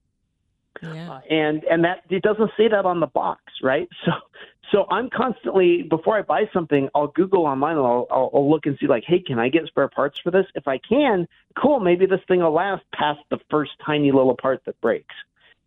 Yeah. 0.82 1.12
Uh, 1.12 1.20
and 1.28 1.64
and 1.64 1.84
that 1.84 2.04
it 2.08 2.22
doesn't 2.22 2.50
say 2.56 2.68
that 2.68 2.86
on 2.86 3.00
the 3.00 3.06
box, 3.06 3.42
right? 3.62 3.88
So 4.06 4.12
so 4.72 4.86
I'm 4.88 5.10
constantly 5.10 5.82
before 5.82 6.16
I 6.16 6.22
buy 6.22 6.44
something, 6.52 6.88
I'll 6.94 7.08
Google 7.08 7.44
online 7.44 7.76
and 7.76 7.84
I'll, 7.84 8.06
I'll, 8.10 8.30
I'll 8.32 8.48
look 8.48 8.66
and 8.66 8.78
see 8.78 8.86
like, 8.86 9.02
hey, 9.04 9.18
can 9.18 9.38
I 9.38 9.48
get 9.48 9.66
spare 9.66 9.88
parts 9.88 10.20
for 10.20 10.30
this? 10.30 10.46
If 10.54 10.68
I 10.68 10.78
can, 10.78 11.26
cool. 11.60 11.80
Maybe 11.80 12.06
this 12.06 12.20
thing 12.28 12.40
will 12.40 12.52
last 12.52 12.84
past 12.94 13.18
the 13.30 13.38
first 13.50 13.72
tiny 13.84 14.12
little 14.12 14.36
part 14.36 14.64
that 14.66 14.80
breaks. 14.80 15.14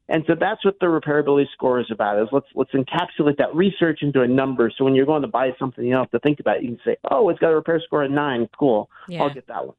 And 0.09 0.23
so 0.27 0.33
that's 0.37 0.63
what 0.65 0.75
the 0.81 0.87
repairability 0.87 1.45
score 1.53 1.79
is 1.79 1.87
about. 1.89 2.21
Is 2.21 2.27
let's 2.31 2.47
let's 2.55 2.71
encapsulate 2.71 3.37
that 3.37 3.55
research 3.55 3.99
into 4.01 4.21
a 4.21 4.27
number. 4.27 4.71
So 4.77 4.83
when 4.83 4.95
you're 4.95 5.05
going 5.05 5.21
to 5.21 5.27
buy 5.29 5.51
something, 5.57 5.83
you 5.83 5.91
don't 5.91 6.01
have 6.01 6.11
to 6.11 6.19
think 6.19 6.39
about 6.39 6.57
it. 6.57 6.63
You 6.63 6.69
can 6.69 6.79
say, 6.83 6.97
"Oh, 7.09 7.29
it's 7.29 7.39
got 7.39 7.51
a 7.51 7.55
repair 7.55 7.81
score 7.85 8.03
of 8.03 8.11
nine. 8.11 8.49
Cool. 8.59 8.89
Yeah. 9.07 9.23
I'll 9.23 9.33
get 9.33 9.47
that 9.47 9.65
one." 9.65 9.75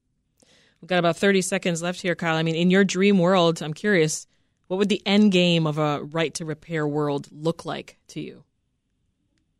We've 0.81 0.89
got 0.89 0.99
about 0.99 1.17
30 1.17 1.41
seconds 1.41 1.83
left 1.83 2.03
here, 2.03 2.15
Kyle. 2.15 2.37
I 2.37 2.43
mean, 2.43 2.57
in 2.57 2.71
your 2.71 2.85
dream 2.85 3.19
world, 3.19 3.63
I'm 3.63 3.73
curious, 3.73 4.27
what 4.67 4.77
would 4.77 4.91
the 4.91 5.01
end 5.07 5.33
game 5.33 5.67
of 5.67 5.79
a 5.79 6.03
right 6.03 6.35
to 6.35 6.45
repair 6.45 6.87
world 6.87 7.29
look 7.33 7.65
like 7.65 7.99
to 8.09 8.21
you? 8.21 8.45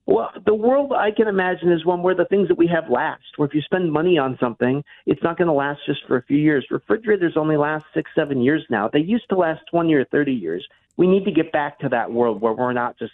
Well, 0.07 0.31
the 0.45 0.55
world 0.55 0.93
I 0.93 1.11
can 1.11 1.29
imagine 1.29 1.73
is 1.73 1.85
one 1.85 2.03
where 2.03 2.15
the 2.15 2.27
things 2.27 2.49
that 2.49 2.59
we 2.59 2.67
have 2.67 2.91
last. 2.91 3.23
Where 3.37 3.49
if 3.49 3.55
you 3.55 3.63
spend 3.63 3.91
money 3.91 4.19
on 4.19 4.37
something, 4.39 4.85
it's 5.07 5.23
not 5.23 5.39
going 5.39 5.49
to 5.49 5.55
last 5.55 5.81
just 5.87 6.01
for 6.07 6.17
a 6.17 6.23
few 6.23 6.37
years. 6.37 6.67
Refrigerators 6.71 7.35
only 7.37 7.57
last 7.57 7.87
six, 7.95 8.11
seven 8.15 8.43
years 8.43 8.65
now. 8.69 8.89
They 8.93 8.99
used 8.99 9.29
to 9.31 9.37
last 9.37 9.63
20 9.71 9.95
or 9.95 10.05
30 10.05 10.33
years. 10.33 10.67
We 10.99 11.07
need 11.07 11.25
to 11.25 11.33
get 11.33 11.53
back 11.53 11.79
to 11.81 11.89
that 11.89 12.13
world 12.13 12.43
where 12.43 12.53
we're 12.53 12.75
not 12.75 12.99
just 12.99 13.13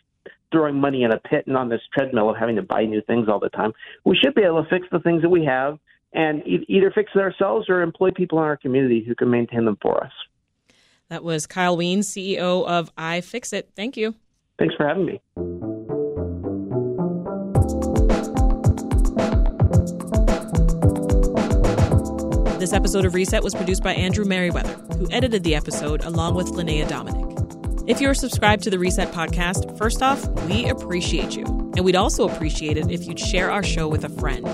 throwing 0.51 0.81
money 0.81 1.05
in 1.05 1.13
a 1.13 1.19
pit 1.19 1.47
and 1.47 1.57
on 1.57 1.69
this 1.69 1.81
treadmill 1.95 2.29
of 2.29 2.37
having 2.37 2.57
to 2.57 2.63
buy 2.63 2.85
new 2.85 3.01
things 3.03 3.29
all 3.29 3.39
the 3.39 3.51
time. 3.51 3.73
We 4.05 4.17
should 4.17 4.35
be 4.35 4.43
able 4.43 4.65
to 4.65 4.69
fix 4.69 4.87
the 4.91 4.99
things 4.99 5.23
that 5.23 5.29
we 5.29 5.45
have 5.45 5.79
and 6.13 6.45
e- 6.45 6.67
either 6.69 6.91
fix 6.91 7.13
it 7.15 7.21
ourselves 7.21 7.69
or 7.69 7.83
employ 7.83 8.11
people 8.11 8.39
in 8.39 8.45
our 8.45 8.57
community 8.57 9.05
who 9.07 9.15
can 9.15 9.31
maintain 9.31 9.65
them 9.65 9.79
for 9.81 10.03
us. 10.03 10.13
That 11.09 11.23
was 11.23 11.47
Kyle 11.47 11.77
Wiens, 11.77 12.09
CEO 12.09 12.67
of 12.67 12.95
iFixit. 12.97 13.65
Thank 13.77 13.97
you. 13.97 14.17
Thanks 14.59 14.75
for 14.75 14.87
having 14.87 15.07
me. 15.07 15.21
This 22.61 22.75
episode 22.75 23.07
of 23.07 23.15
Reset 23.15 23.43
was 23.43 23.55
produced 23.55 23.83
by 23.83 23.95
Andrew 23.95 24.27
Merriweather, 24.27 24.75
who 24.99 25.11
edited 25.11 25.45
the 25.45 25.55
episode 25.55 26.05
along 26.05 26.35
with 26.35 26.49
Linnea 26.49 26.87
Dominic. 26.87 27.25
If 27.87 28.03
you're 28.03 28.13
subscribed 28.13 28.65
to 28.65 28.71
the 28.71 28.79
Reset 28.79 29.11
podcast, 29.13 29.79
first 29.79 30.03
off, 30.03 30.29
we 30.43 30.69
appreciate 30.69 31.35
you. 31.35 31.47
And 31.47 31.87
we'd 31.87 31.97
also 31.97 32.29
appreciate 32.29 32.77
it 32.77 32.91
if 32.91 33.07
you'd 33.07 33.19
share 33.19 33.51
our 33.51 33.63
show 33.63 33.89
with 33.89 34.05
a 34.05 34.11
friend. 34.11 34.45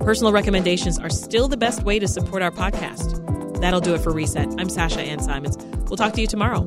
Personal 0.00 0.32
recommendations 0.32 0.98
are 0.98 1.10
still 1.10 1.48
the 1.48 1.58
best 1.58 1.82
way 1.82 1.98
to 1.98 2.08
support 2.08 2.40
our 2.42 2.50
podcast. 2.50 3.60
That'll 3.60 3.80
do 3.80 3.94
it 3.94 4.00
for 4.00 4.10
Reset. 4.10 4.54
I'm 4.58 4.70
Sasha 4.70 5.02
Ann 5.02 5.20
Simons. 5.20 5.58
We'll 5.90 5.98
talk 5.98 6.14
to 6.14 6.22
you 6.22 6.26
tomorrow. 6.26 6.66